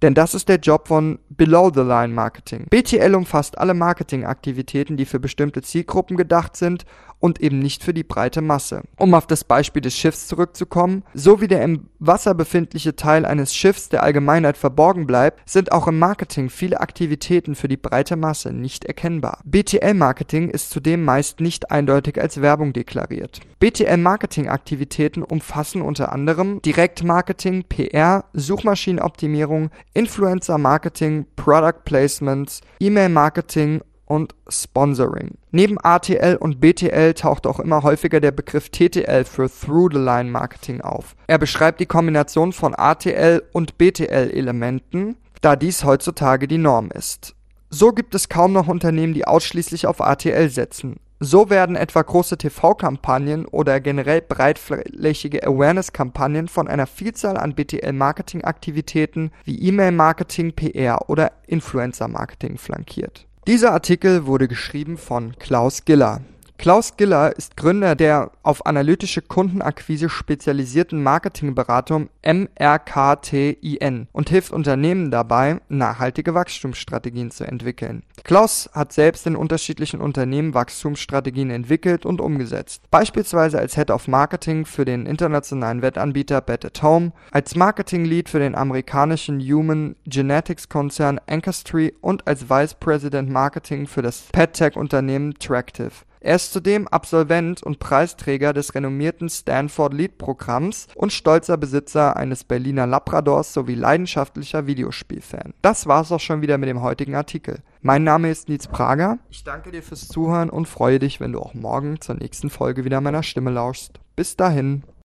Denn 0.00 0.14
das 0.14 0.34
ist 0.34 0.48
der 0.48 0.56
Job 0.56 0.88
von 0.88 1.20
Below-the-Line-Marketing. 1.28 2.66
BTL 2.70 3.14
umfasst 3.14 3.58
alle 3.58 3.74
Marketingaktivitäten, 3.74 4.96
die 4.96 5.04
für 5.04 5.20
bestimmte 5.20 5.62
Zielgruppen 5.62 6.16
gedacht 6.16 6.56
sind 6.56 6.86
und 7.22 7.40
eben 7.40 7.60
nicht 7.60 7.84
für 7.84 7.94
die 7.94 8.02
breite 8.02 8.42
Masse. 8.42 8.82
Um 8.98 9.14
auf 9.14 9.26
das 9.26 9.44
Beispiel 9.44 9.80
des 9.80 9.96
Schiffs 9.96 10.26
zurückzukommen, 10.26 11.04
so 11.14 11.40
wie 11.40 11.46
der 11.46 11.62
im 11.62 11.86
Wasser 12.00 12.34
befindliche 12.34 12.96
Teil 12.96 13.24
eines 13.24 13.54
Schiffs 13.54 13.88
der 13.88 14.02
Allgemeinheit 14.02 14.56
verborgen 14.56 15.06
bleibt, 15.06 15.48
sind 15.48 15.70
auch 15.70 15.86
im 15.86 16.00
Marketing 16.00 16.50
viele 16.50 16.80
Aktivitäten 16.80 17.54
für 17.54 17.68
die 17.68 17.76
breite 17.76 18.16
Masse 18.16 18.52
nicht 18.52 18.84
erkennbar. 18.84 19.38
BTL-Marketing 19.44 20.50
ist 20.50 20.70
zudem 20.70 21.04
meist 21.04 21.40
nicht 21.40 21.70
eindeutig 21.70 22.20
als 22.20 22.42
Werbung 22.42 22.72
deklariert. 22.72 23.40
BTL-Marketing-Aktivitäten 23.60 25.22
umfassen 25.22 25.80
unter 25.80 26.10
anderem 26.10 26.60
Direktmarketing, 26.62 27.64
PR, 27.68 28.24
Suchmaschinenoptimierung, 28.32 29.70
Influencer-Marketing, 29.94 31.26
Product 31.36 31.84
Placements, 31.84 32.62
E-Mail-Marketing 32.80 33.80
und 34.06 34.34
Sponsoring. 34.48 35.38
Neben 35.50 35.78
ATL 35.82 36.36
und 36.36 36.60
BTL 36.60 37.14
taucht 37.14 37.46
auch 37.46 37.60
immer 37.60 37.82
häufiger 37.82 38.20
der 38.20 38.32
Begriff 38.32 38.68
TTL 38.68 39.24
für 39.24 39.48
Through-the-Line 39.48 40.30
Marketing 40.30 40.80
auf. 40.80 41.16
Er 41.26 41.38
beschreibt 41.38 41.80
die 41.80 41.86
Kombination 41.86 42.52
von 42.52 42.74
ATL 42.74 43.42
und 43.52 43.78
BTL-Elementen, 43.78 45.16
da 45.40 45.56
dies 45.56 45.84
heutzutage 45.84 46.46
die 46.46 46.58
Norm 46.58 46.90
ist. 46.90 47.34
So 47.70 47.92
gibt 47.92 48.14
es 48.14 48.28
kaum 48.28 48.52
noch 48.52 48.68
Unternehmen, 48.68 49.14
die 49.14 49.26
ausschließlich 49.26 49.86
auf 49.86 50.00
ATL 50.00 50.50
setzen. 50.50 50.96
So 51.20 51.50
werden 51.50 51.76
etwa 51.76 52.02
große 52.02 52.36
TV-Kampagnen 52.36 53.46
oder 53.46 53.80
generell 53.80 54.20
breitflächige 54.20 55.46
Awareness-Kampagnen 55.46 56.48
von 56.48 56.66
einer 56.66 56.88
Vielzahl 56.88 57.36
an 57.36 57.54
BTL-Marketing-Aktivitäten 57.54 59.30
wie 59.44 59.68
E-Mail-Marketing, 59.68 60.52
PR 60.52 61.08
oder 61.08 61.30
Influencer-Marketing 61.46 62.58
flankiert 62.58 63.26
dieser 63.48 63.72
Artikel 63.72 64.26
wurde 64.26 64.46
geschrieben 64.46 64.96
von 64.96 65.36
Klaus 65.36 65.84
Giller 65.84 66.20
Klaus 66.62 66.96
Giller 66.96 67.36
ist 67.36 67.56
Gründer 67.56 67.96
der 67.96 68.30
auf 68.44 68.66
analytische 68.66 69.20
Kundenakquise 69.20 70.08
spezialisierten 70.08 71.02
Marketingberatung 71.02 72.08
MRKTIN 72.24 74.06
und 74.12 74.30
hilft 74.30 74.52
Unternehmen 74.52 75.10
dabei, 75.10 75.58
nachhaltige 75.68 76.34
Wachstumsstrategien 76.34 77.32
zu 77.32 77.42
entwickeln. 77.42 78.04
Klaus 78.22 78.70
hat 78.74 78.92
selbst 78.92 79.26
in 79.26 79.34
unterschiedlichen 79.34 80.00
Unternehmen 80.00 80.54
Wachstumsstrategien 80.54 81.50
entwickelt 81.50 82.06
und 82.06 82.20
umgesetzt, 82.20 82.88
beispielsweise 82.92 83.58
als 83.58 83.74
Head 83.74 83.90
of 83.90 84.06
Marketing 84.06 84.64
für 84.64 84.84
den 84.84 85.04
internationalen 85.04 85.82
Wettanbieter 85.82 86.40
Bet 86.42 86.64
at 86.64 86.80
Home, 86.80 87.10
als 87.32 87.56
Marketing 87.56 88.04
Lead 88.04 88.28
für 88.28 88.38
den 88.38 88.54
amerikanischen 88.54 89.40
Human 89.40 89.96
Genetics 90.06 90.68
Konzern 90.68 91.20
Ancestry 91.26 91.92
und 92.00 92.28
als 92.28 92.48
Vice 92.48 92.74
President 92.74 93.30
Marketing 93.30 93.88
für 93.88 94.02
das 94.02 94.28
PetTech-Unternehmen 94.30 95.34
Tractive. 95.40 95.90
Er 96.24 96.36
ist 96.36 96.52
zudem 96.52 96.86
Absolvent 96.86 97.64
und 97.64 97.80
Preisträger 97.80 98.52
des 98.52 98.76
renommierten 98.76 99.28
Stanford-Lead-Programms 99.28 100.86
und 100.94 101.12
stolzer 101.12 101.56
Besitzer 101.56 102.16
eines 102.16 102.44
Berliner 102.44 102.86
Labradors 102.86 103.52
sowie 103.52 103.74
leidenschaftlicher 103.74 104.68
Videospielfan. 104.68 105.52
Das 105.62 105.88
war's 105.88 106.12
auch 106.12 106.20
schon 106.20 106.40
wieder 106.40 106.58
mit 106.58 106.68
dem 106.68 106.80
heutigen 106.80 107.16
Artikel. 107.16 107.58
Mein 107.80 108.04
Name 108.04 108.30
ist 108.30 108.48
Nils 108.48 108.68
Prager. 108.68 109.18
Ich 109.30 109.42
danke 109.42 109.72
dir 109.72 109.82
fürs 109.82 110.06
Zuhören 110.06 110.48
und 110.48 110.68
freue 110.68 111.00
dich, 111.00 111.18
wenn 111.18 111.32
du 111.32 111.40
auch 111.40 111.54
morgen 111.54 112.00
zur 112.00 112.14
nächsten 112.14 112.50
Folge 112.50 112.84
wieder 112.84 113.00
meiner 113.00 113.24
Stimme 113.24 113.50
lauschst. 113.50 113.98
Bis 114.14 114.36
dahin. 114.36 114.84